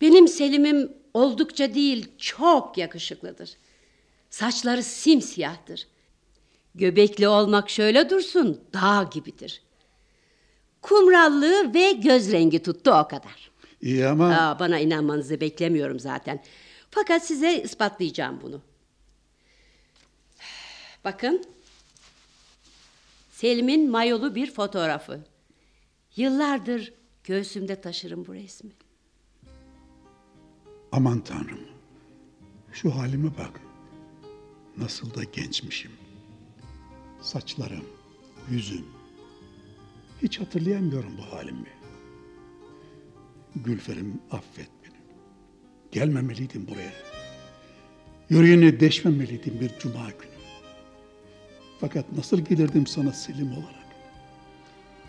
Benim 0.00 0.28
Selim'im 0.28 0.92
oldukça 1.14 1.74
değil, 1.74 2.08
çok 2.18 2.78
yakışıklıdır. 2.78 3.50
Saçları 4.30 4.82
simsiyahtır. 4.82 5.86
Göbekli 6.74 7.28
olmak 7.28 7.70
şöyle 7.70 8.10
dursun, 8.10 8.60
dağ 8.72 9.10
gibidir. 9.12 9.62
Kumrallığı 10.82 11.74
ve 11.74 11.92
göz 11.92 12.32
rengi 12.32 12.62
tuttu 12.62 12.90
o 12.90 13.08
kadar. 13.08 13.50
İyi 13.84 14.06
ama 14.06 14.26
Aa, 14.36 14.58
bana 14.58 14.78
inanmanızı 14.78 15.40
beklemiyorum 15.40 16.00
zaten. 16.00 16.42
Fakat 16.90 17.26
size 17.26 17.62
ispatlayacağım 17.62 18.40
bunu. 18.42 18.60
Bakın. 21.04 21.44
Selim'in 23.32 23.90
mayolu 23.90 24.34
bir 24.34 24.50
fotoğrafı. 24.50 25.20
Yıllardır 26.16 26.92
göğsümde 27.24 27.80
taşırım 27.80 28.26
bu 28.26 28.34
resmi. 28.34 28.70
aman 30.92 31.20
tanrım. 31.20 31.60
Şu 32.72 32.94
halime 32.94 33.30
bak. 33.38 33.60
Nasıl 34.76 35.14
da 35.14 35.24
gençmişim. 35.24 35.92
Saçlarım, 37.22 37.84
yüzüm. 38.50 38.86
Hiç 40.22 40.40
hatırlayamıyorum 40.40 41.18
bu 41.18 41.36
halimi. 41.36 41.68
Gülferim 43.56 44.20
affet 44.30 44.68
beni. 44.84 44.94
Gelmemeliydim 45.92 46.66
buraya. 46.68 46.92
Yüreğine 48.30 48.80
deşmemeliydim 48.80 49.60
bir 49.60 49.70
cuma 49.78 50.06
günü. 50.06 50.34
Fakat 51.80 52.04
nasıl 52.16 52.40
gelirdim 52.40 52.86
sana 52.86 53.12
Selim 53.12 53.52
olarak? 53.52 53.84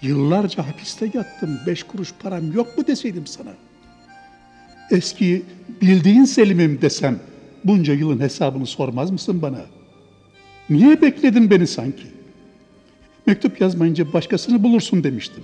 Yıllarca 0.02 0.68
hapiste 0.68 1.12
yattım, 1.14 1.60
beş 1.68 1.84
kuruş 1.84 2.14
param 2.20 2.52
yok 2.52 2.78
mu 2.78 2.88
deseydim 2.88 3.28
sana? 3.28 3.54
Eski 4.92 5.44
bildiğin 5.82 6.26
Selim'im 6.26 6.82
desem 6.82 7.20
bunca 7.64 7.94
yılın 7.94 8.20
hesabını 8.20 8.66
sormaz 8.66 9.12
mısın 9.12 9.42
bana? 9.42 9.66
Niye 10.70 11.02
bekledin 11.02 11.50
beni 11.50 11.68
sanki? 11.68 12.04
Mektup 13.26 13.62
yazmayınca 13.62 14.14
başkasını 14.14 14.64
bulursun 14.64 15.04
demiştim. 15.04 15.44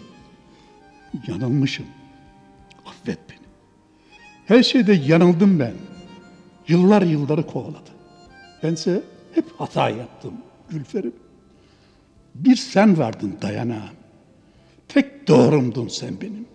Yanılmışım. 1.28 1.86
Her 4.52 4.64
şeyde 4.64 4.94
yanıldım 4.94 5.60
ben. 5.60 5.74
Yıllar 6.68 7.02
yılları 7.02 7.48
kovaladı. 7.48 7.90
Bense 8.64 9.04
hep 9.36 9.46
hata 9.58 9.90
yaptım 9.90 10.34
Gülferim. 10.70 11.16
Bir 12.36 12.56
sen 12.56 12.98
vardın 12.98 13.38
dayanağım. 13.42 13.96
Tek 14.88 15.28
doğrumdun 15.28 15.88
sen 15.88 16.22
benim. 16.22 16.46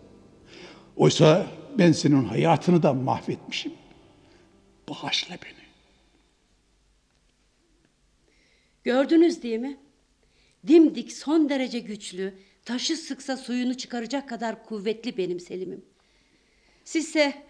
Oysa 0.96 1.46
ben 1.78 1.92
senin 1.92 2.24
hayatını 2.24 2.82
da 2.82 2.92
mahvetmişim. 2.92 3.72
Bağışla 4.88 5.34
beni. 5.34 5.66
Gördünüz 8.84 9.42
değil 9.42 9.58
mi? 9.58 9.76
Dimdik 10.66 11.12
son 11.12 11.48
derece 11.48 11.78
güçlü, 11.78 12.34
taşı 12.64 12.96
sıksa 12.96 13.36
suyunu 13.36 13.76
çıkaracak 13.76 14.28
kadar 14.28 14.64
kuvvetli 14.64 15.16
benim 15.16 15.40
Selim'im. 15.40 15.84
Sizse 16.84 17.45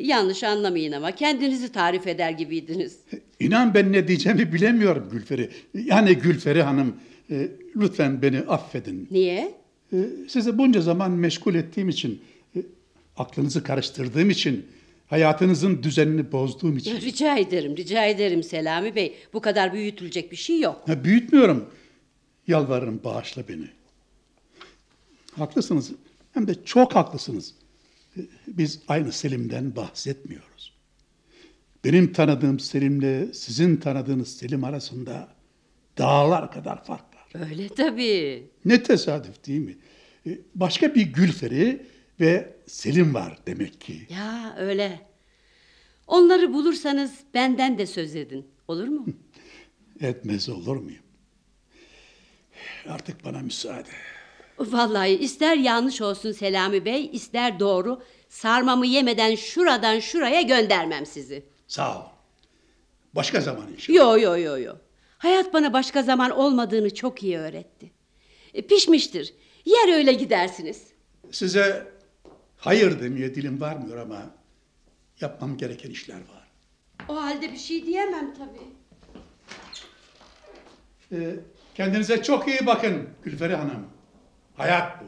yanlış 0.00 0.44
anlamayın 0.44 0.92
ama 0.92 1.12
kendinizi 1.12 1.72
tarif 1.72 2.06
eder 2.06 2.30
gibiydiniz. 2.30 2.98
İnan 3.40 3.74
ben 3.74 3.92
ne 3.92 4.08
diyeceğimi 4.08 4.52
bilemiyorum 4.52 5.08
Gülferi. 5.12 5.50
Yani 5.74 6.14
Gülferi 6.14 6.62
Hanım 6.62 6.96
e, 7.30 7.48
lütfen 7.76 8.22
beni 8.22 8.40
affedin. 8.40 9.08
Niye? 9.10 9.54
E, 9.92 9.96
sizi 10.28 10.58
bunca 10.58 10.80
zaman 10.80 11.10
meşgul 11.10 11.54
ettiğim 11.54 11.88
için, 11.88 12.22
e, 12.56 12.58
aklınızı 13.16 13.62
karıştırdığım 13.62 14.30
için, 14.30 14.66
hayatınızın 15.06 15.82
düzenini 15.82 16.32
bozduğum 16.32 16.76
için. 16.76 16.96
Rica 17.00 17.38
ederim, 17.38 17.76
rica 17.76 18.04
ederim 18.04 18.42
Selami 18.42 18.94
Bey. 18.94 19.14
Bu 19.32 19.40
kadar 19.40 19.72
büyütülecek 19.72 20.32
bir 20.32 20.36
şey 20.36 20.60
yok. 20.60 20.82
Ha, 20.86 21.04
büyütmüyorum. 21.04 21.64
Yalvarırım 22.46 23.00
bağışla 23.04 23.48
beni. 23.48 23.68
Haklısınız. 25.36 25.90
Hem 26.34 26.48
de 26.48 26.64
çok 26.64 26.94
haklısınız. 26.94 27.54
Biz 28.58 28.80
aynı 28.88 29.12
Selim'den 29.12 29.76
bahsetmiyoruz. 29.76 30.72
Benim 31.84 32.12
tanıdığım 32.12 32.60
Selim'le 32.60 33.32
sizin 33.32 33.76
tanıdığınız 33.76 34.36
Selim 34.36 34.64
arasında 34.64 35.28
dağlar 35.98 36.52
kadar 36.52 36.84
fark 36.84 37.04
var. 37.14 37.48
Öyle 37.50 37.68
tabii. 37.68 38.50
Ne 38.64 38.82
tesadüf 38.82 39.46
değil 39.46 39.60
mi? 39.60 39.76
E, 40.26 40.38
Başka 40.54 40.94
bir 40.94 41.02
Gülferi 41.02 41.86
ve 42.20 42.56
Selim 42.66 43.14
var 43.14 43.38
demek 43.46 43.80
ki. 43.80 44.06
Ya 44.10 44.56
öyle. 44.58 45.00
Onları 46.06 46.52
bulursanız 46.52 47.12
benden 47.34 47.78
de 47.78 47.86
söz 47.86 48.16
edin. 48.16 48.46
Olur 48.68 48.88
mu? 48.88 49.06
Etmez 50.00 50.48
olur 50.48 50.76
muyum? 50.76 51.02
Artık 52.88 53.24
bana 53.24 53.38
müsaade. 53.40 53.88
Vallahi 54.58 55.10
ister 55.10 55.56
yanlış 55.56 56.00
olsun 56.02 56.32
Selami 56.32 56.84
Bey, 56.84 57.10
ister 57.12 57.60
doğru. 57.60 58.02
Sarmamı 58.28 58.86
yemeden 58.86 59.34
şuradan 59.34 60.00
şuraya 60.00 60.40
göndermem 60.42 61.06
sizi. 61.06 61.44
Sağ 61.66 61.98
ol. 62.00 62.04
Başka 63.14 63.40
zaman 63.40 63.72
inşallah. 63.72 63.96
Yo 63.98 64.18
yo 64.18 64.38
yo 64.38 64.58
yo. 64.58 64.74
Hayat 65.18 65.52
bana 65.54 65.72
başka 65.72 66.02
zaman 66.02 66.30
olmadığını 66.30 66.94
çok 66.94 67.22
iyi 67.22 67.38
öğretti. 67.38 67.90
E, 68.54 68.62
pişmiştir. 68.62 69.34
Yer 69.64 69.94
öyle 69.96 70.12
gidersiniz. 70.12 70.82
Size 71.30 71.92
hayır 72.56 73.00
demeye 73.00 73.34
dilim 73.34 73.60
varmıyor 73.60 73.96
ama 73.98 74.22
yapmam 75.20 75.56
gereken 75.56 75.90
işler 75.90 76.16
var. 76.16 76.48
O 77.08 77.16
halde 77.22 77.52
bir 77.52 77.56
şey 77.58 77.86
diyemem 77.86 78.34
tabii. 78.34 78.68
Ee, 81.12 81.36
kendinize 81.74 82.22
çok 82.22 82.48
iyi 82.48 82.66
bakın 82.66 83.08
Gülferi 83.22 83.54
Hanım. 83.54 83.86
Hayat 84.56 85.00
bu. 85.02 85.04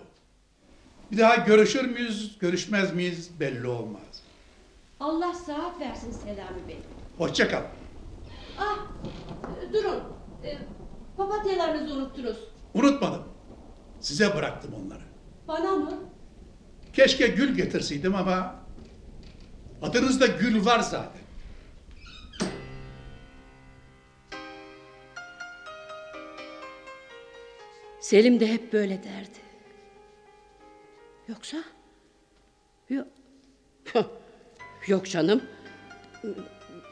Bir 1.13 1.19
daha 1.19 1.37
görüşür 1.37 1.85
müyüz, 1.85 2.39
görüşmez 2.39 2.95
miyiz 2.95 3.31
belli 3.41 3.67
olmaz. 3.67 4.23
Allah 5.01 5.35
sıhhat 5.35 5.81
versin 5.81 6.13
Selami 6.13 6.69
Bey. 6.69 6.79
Hoşça 7.19 7.49
kal. 7.49 7.63
Ah, 8.59 8.79
durun. 9.73 10.03
E, 10.45 10.59
papatyalarınızı 11.17 11.95
unuttunuz. 11.95 12.37
Unutmadım. 12.75 13.23
Size 14.01 14.37
bıraktım 14.37 14.75
onları. 14.85 15.03
Bana 15.49 15.71
mı? 15.77 15.93
Keşke 16.93 17.27
gül 17.27 17.55
getirseydim 17.55 18.15
ama 18.15 18.55
adınızda 19.83 20.27
gül 20.27 20.65
var 20.65 20.81
zaten. 20.81 21.21
Selim 28.01 28.41
de 28.41 28.47
hep 28.53 28.73
böyle 28.73 29.03
derdi. 29.03 29.40
Yoksa? 31.31 31.57
Yok. 32.89 33.07
Yok 34.87 35.11
canım. 35.11 35.43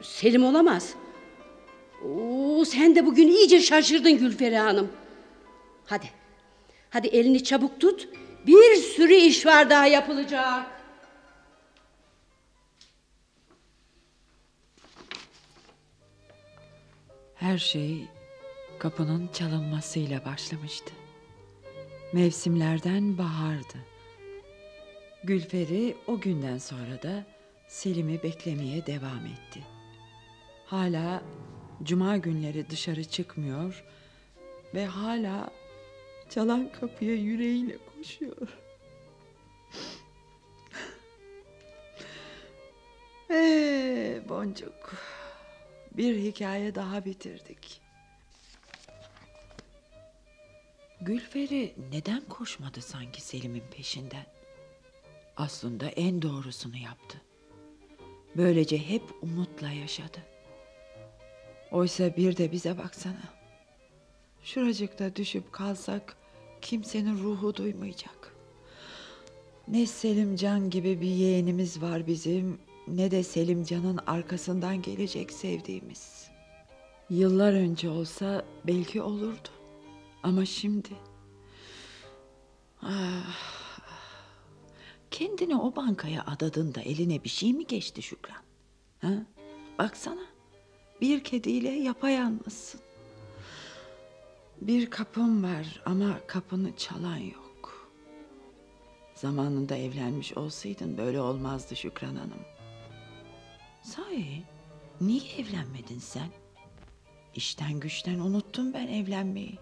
Selim 0.03 0.45
olamaz. 0.45 0.95
Oo, 2.05 2.65
sen 2.65 2.97
de 2.97 3.07
bugün 3.07 3.29
iyice 3.29 3.61
şaşırdın 3.61 4.19
Gülferi 4.19 4.57
Hanım. 4.57 4.93
Hadi. 5.87 6.11
Hadi 6.91 7.07
elini 7.07 7.45
çabuk 7.45 7.81
tut. 7.81 8.09
Bir 8.47 8.77
sürü 8.77 9.15
iş 9.15 9.47
var 9.47 9.71
daha 9.71 9.87
yapılacak. 9.87 10.67
Her 17.35 17.59
şey 17.59 18.09
kapının 18.79 19.29
çalınmasıyla 19.29 20.25
başlamıştı. 20.25 20.93
Mevsimlerden 22.13 23.19
bahardı. 23.19 23.98
Gülferi 25.25 25.97
o 26.07 26.21
günden 26.21 26.59
sonra 26.59 27.03
da 27.03 27.25
Selim'i 27.69 28.23
beklemeye 28.23 28.87
devam 28.87 29.27
etti. 29.27 29.63
Hala 30.67 31.23
cuma 31.83 32.17
günleri 32.17 32.71
dışarı 32.71 33.05
çıkmıyor 33.05 33.85
ve 34.75 34.87
hala 34.87 35.51
çalan 36.31 36.73
kapıya 36.73 37.15
yüreğiyle 37.15 37.79
koşuyor. 37.79 38.37
Ee, 43.31 44.23
boncuk. 44.29 44.95
Bir 45.93 46.17
hikaye 46.17 46.75
daha 46.75 47.05
bitirdik. 47.05 47.81
Gülferi 51.01 51.75
neden 51.93 52.21
koşmadı 52.21 52.83
sanki 52.83 53.21
Selim'in 53.21 53.65
peşinden? 53.71 54.38
Aslında 55.39 55.87
en 55.87 56.23
doğrusunu 56.23 56.77
yaptı. 56.77 57.21
Böylece 58.37 58.79
hep 58.79 59.03
umutla 59.23 59.71
yaşadı. 59.71 60.19
Oysa 61.71 62.17
bir 62.17 62.37
de 62.37 62.53
bize 62.53 62.79
baksana. 62.79 63.35
Şuracıkta 64.43 65.17
düşüp 65.17 65.53
kalsak 65.53 66.17
kimsenin 66.63 67.19
ruhu 67.19 67.57
duymayacak. 67.57 68.37
Ne 69.69 69.87
Selimcan 69.87 70.71
gibi 70.71 71.01
bir 71.01 71.11
yeğenimiz 71.11 71.83
var 71.83 72.07
bizim 72.07 72.59
ne 72.89 73.11
de 73.11 73.23
Selimcan'ın 73.23 73.99
arkasından 74.07 74.83
gelecek 74.83 75.33
sevdiğimiz. 75.33 76.29
Yıllar 77.11 77.53
önce 77.53 77.91
olsa 77.91 78.45
belki 78.67 79.03
olurdu. 79.03 79.49
Ama 80.23 80.45
şimdi... 80.45 80.89
Ah, 82.83 83.58
kendini 85.11 85.57
o 85.57 85.77
bankaya 85.77 86.25
adadığında 86.27 86.81
eline 86.81 87.25
bir 87.25 87.29
şey 87.29 87.53
mi 87.53 87.67
geçti 87.67 88.03
Şükran? 88.03 88.43
Ha? 89.01 89.13
Baksana 89.79 90.27
bir 91.01 91.25
kediyle 91.25 91.71
yapayalnızsın. 91.71 92.81
Bir 94.61 94.91
kapım 94.91 95.45
var 95.45 95.83
ama 95.87 96.21
kapını 96.27 96.77
çalan 96.77 97.17
yok. 97.17 97.91
Zamanında 99.15 99.77
evlenmiş 99.77 100.37
olsaydın 100.37 100.99
böyle 100.99 101.21
olmazdı 101.21 101.77
Şükran 101.77 102.17
Hanım. 102.17 102.43
Sahi 103.83 104.43
niye 105.01 105.33
evlenmedin 105.39 105.99
sen? 105.99 106.29
İşten 107.35 107.81
güçten 107.81 108.19
unuttum 108.19 108.75
ben 108.75 108.87
evlenmeyi. 108.89 109.59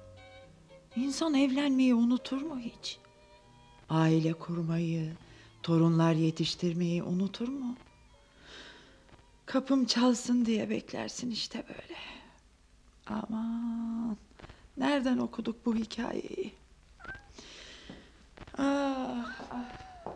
İnsan 0.96 1.34
evlenmeyi 1.34 1.94
unutur 1.94 2.42
mu 2.42 2.58
hiç? 2.58 2.98
Aile 3.88 4.32
kurmayı, 4.32 5.12
torunlar 5.66 6.12
yetiştirmeyi 6.12 7.02
unutur 7.02 7.48
mu? 7.48 7.74
Kapım 9.46 9.84
çalsın 9.84 10.44
diye 10.44 10.70
beklersin 10.70 11.30
işte 11.30 11.64
böyle. 11.68 11.98
Aman, 13.06 14.16
nereden 14.76 15.18
okuduk 15.18 15.66
bu 15.66 15.76
hikayeyi? 15.76 16.54
Ah, 18.58 19.40
ah. 19.50 20.12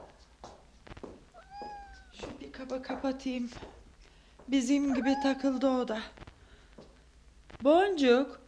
Şu 2.13 2.27
bir 2.41 2.53
kaba 2.53 2.83
kapatayım. 2.83 3.51
Bizim 4.49 4.95
gibi 4.95 5.17
takıldı 5.23 5.69
o 5.69 5.89
da. 5.89 6.01
Boncuk, 7.63 8.41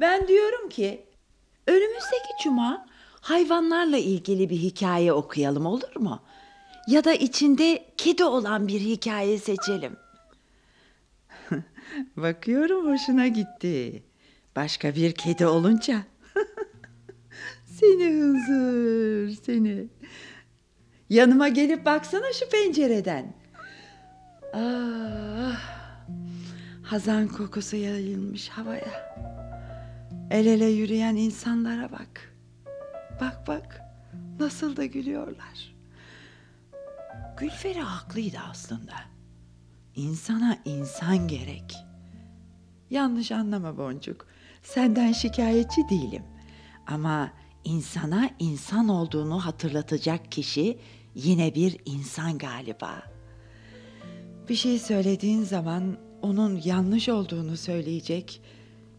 ben 0.00 0.28
diyorum 0.28 0.68
ki 0.68 1.06
önümüzdeki 1.66 2.32
cuma 2.42 2.86
hayvanlarla 3.20 3.96
ilgili 3.96 4.50
bir 4.50 4.56
hikaye 4.56 5.12
okuyalım 5.12 5.66
olur 5.66 5.96
mu? 5.96 6.20
Ya 6.88 7.04
da 7.04 7.14
içinde 7.14 7.84
kedi 7.96 8.24
olan 8.24 8.68
bir 8.68 8.80
hikaye 8.80 9.38
seçelim. 9.38 9.96
Bakıyorum 12.16 12.92
hoşuna 12.92 13.28
gitti. 13.28 14.02
Başka 14.56 14.94
bir 14.94 15.12
kedi 15.12 15.46
olunca. 15.46 16.02
seni 17.64 18.10
hızır 18.10 19.30
seni. 19.42 19.88
Yanıma 21.10 21.48
gelip 21.48 21.84
baksana 21.84 22.32
şu 22.32 22.48
pencereden. 22.48 23.34
Ah, 24.54 25.60
hazan 26.82 27.28
kokusu 27.28 27.76
yayılmış 27.76 28.48
havaya. 28.48 29.18
El 30.30 30.46
ele 30.46 30.66
yürüyen 30.66 31.16
insanlara 31.16 31.92
bak. 31.92 32.34
Bak 33.20 33.46
bak 33.46 33.80
nasıl 34.40 34.76
da 34.76 34.84
gülüyorlar. 34.84 35.67
Gülferi 37.38 37.80
haklıydı 37.80 38.38
aslında. 38.50 38.94
İnsana 39.96 40.58
insan 40.64 41.28
gerek. 41.28 41.76
Yanlış 42.90 43.32
anlama 43.32 43.78
Boncuk. 43.78 44.26
Senden 44.62 45.12
şikayetçi 45.12 45.88
değilim. 45.90 46.22
Ama 46.86 47.32
insana 47.64 48.30
insan 48.38 48.88
olduğunu 48.88 49.46
hatırlatacak 49.46 50.32
kişi 50.32 50.78
yine 51.14 51.54
bir 51.54 51.76
insan 51.84 52.38
galiba. 52.38 53.02
Bir 54.48 54.54
şey 54.54 54.78
söylediğin 54.78 55.42
zaman 55.42 55.96
onun 56.22 56.60
yanlış 56.64 57.08
olduğunu 57.08 57.56
söyleyecek 57.56 58.40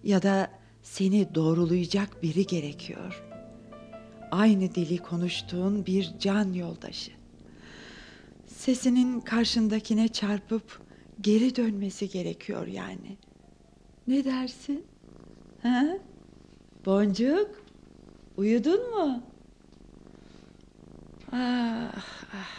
ya 0.04 0.22
da 0.22 0.52
seni 0.84 1.36
doğrulayacak 1.36 2.24
biri 2.24 2.46
gerekiyor. 2.46 3.24
Aynı 4.32 4.76
dili 4.76 4.98
konuştuğun 4.98 5.86
bir 5.86 6.14
can 6.20 6.54
yoldaşı. 6.54 7.19
Sesinin 8.60 9.22
karşındakine 9.22 10.08
çarpıp 10.08 10.82
geri 11.22 11.56
dönmesi 11.56 12.10
gerekiyor 12.10 12.68
yani. 12.68 13.18
Ne 14.08 14.26
dersin? 14.26 14.88
Ha? 15.62 15.86
Boncuk, 16.86 17.64
uyudun 18.38 18.90
mu? 18.90 19.24
Ah, 21.32 22.06
ah. 22.34 22.58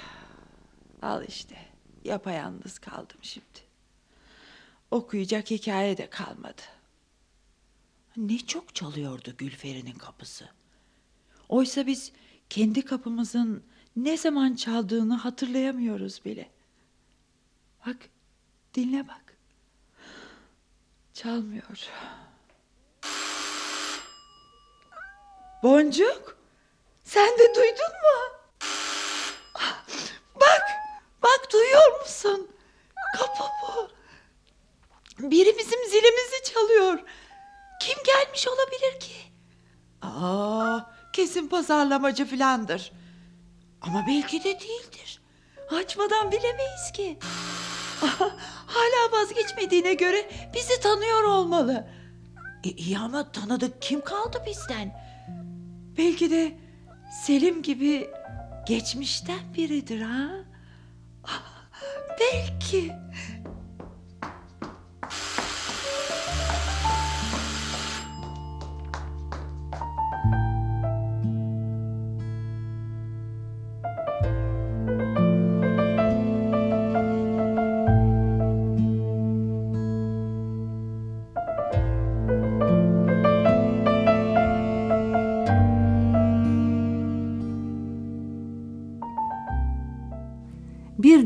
Al 1.02 1.24
işte, 1.28 1.56
yapayalnız 2.04 2.78
kaldım 2.78 3.18
şimdi. 3.22 3.60
Okuyacak 4.90 5.50
hikaye 5.50 5.96
de 5.96 6.10
kalmadı. 6.10 6.62
Ne 8.16 8.38
çok 8.38 8.74
çalıyordu 8.74 9.34
Gülferi'nin 9.38 9.98
kapısı. 9.98 10.48
Oysa 11.48 11.86
biz 11.86 12.12
kendi 12.50 12.84
kapımızın 12.84 13.62
ne 14.04 14.16
zaman 14.16 14.54
çaldığını 14.54 15.14
hatırlayamıyoruz 15.14 16.24
bile. 16.24 16.50
Bak, 17.86 17.96
dinle 18.74 19.08
bak. 19.08 19.36
Çalmıyor. 21.14 21.88
Boncuk, 25.62 26.36
sen 27.04 27.38
de 27.38 27.54
duydun 27.54 27.92
mu? 28.02 28.40
Bak, 30.34 30.62
bak 31.22 31.52
duyuyor 31.52 32.00
musun? 32.00 32.50
Kapı 33.18 33.44
bu. 33.62 33.90
Biri 35.30 35.58
bizim 35.58 35.84
zilimizi 35.90 36.52
çalıyor. 36.54 36.98
Kim 37.80 37.98
gelmiş 38.06 38.48
olabilir 38.48 39.00
ki? 39.00 39.14
Aa, 40.02 40.80
kesin 41.12 41.48
pazarlamacı 41.48 42.24
filandır. 42.24 42.92
Ama 43.80 44.04
belki 44.06 44.40
de 44.44 44.60
değildir. 44.60 45.20
Açmadan 45.70 46.32
bilemeyiz 46.32 46.92
ki. 46.94 47.18
Hala 48.66 49.12
vazgeçmediğine 49.12 49.94
göre 49.94 50.30
bizi 50.54 50.80
tanıyor 50.80 51.22
olmalı. 51.24 51.88
E, 52.64 52.70
iyi 52.70 52.98
ama 52.98 53.32
tanıdık 53.32 53.82
kim 53.82 54.00
kaldı 54.00 54.42
bizden? 54.46 55.00
Belki 55.98 56.30
de 56.30 56.58
Selim 57.26 57.62
gibi 57.62 58.10
geçmişten 58.66 59.54
biridir 59.54 60.00
ha? 60.00 60.30
Belki. 62.20 62.92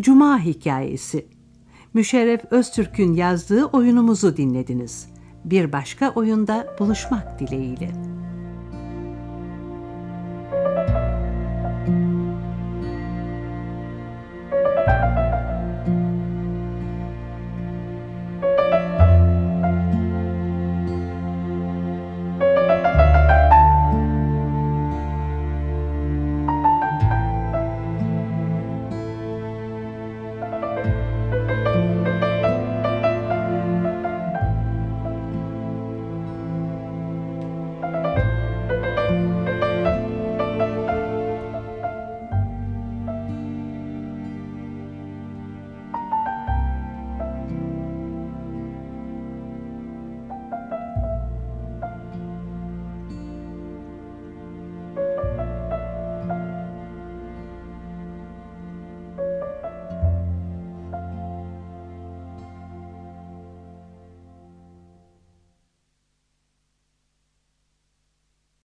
Cuma 0.04 0.38
Hikayesi 0.38 1.26
Müşerref 1.94 2.40
Öztürk'ün 2.52 3.14
yazdığı 3.14 3.64
oyunumuzu 3.64 4.36
dinlediniz. 4.36 5.08
Bir 5.44 5.72
başka 5.72 6.10
oyunda 6.10 6.66
buluşmak 6.78 7.40
dileğiyle. 7.40 8.13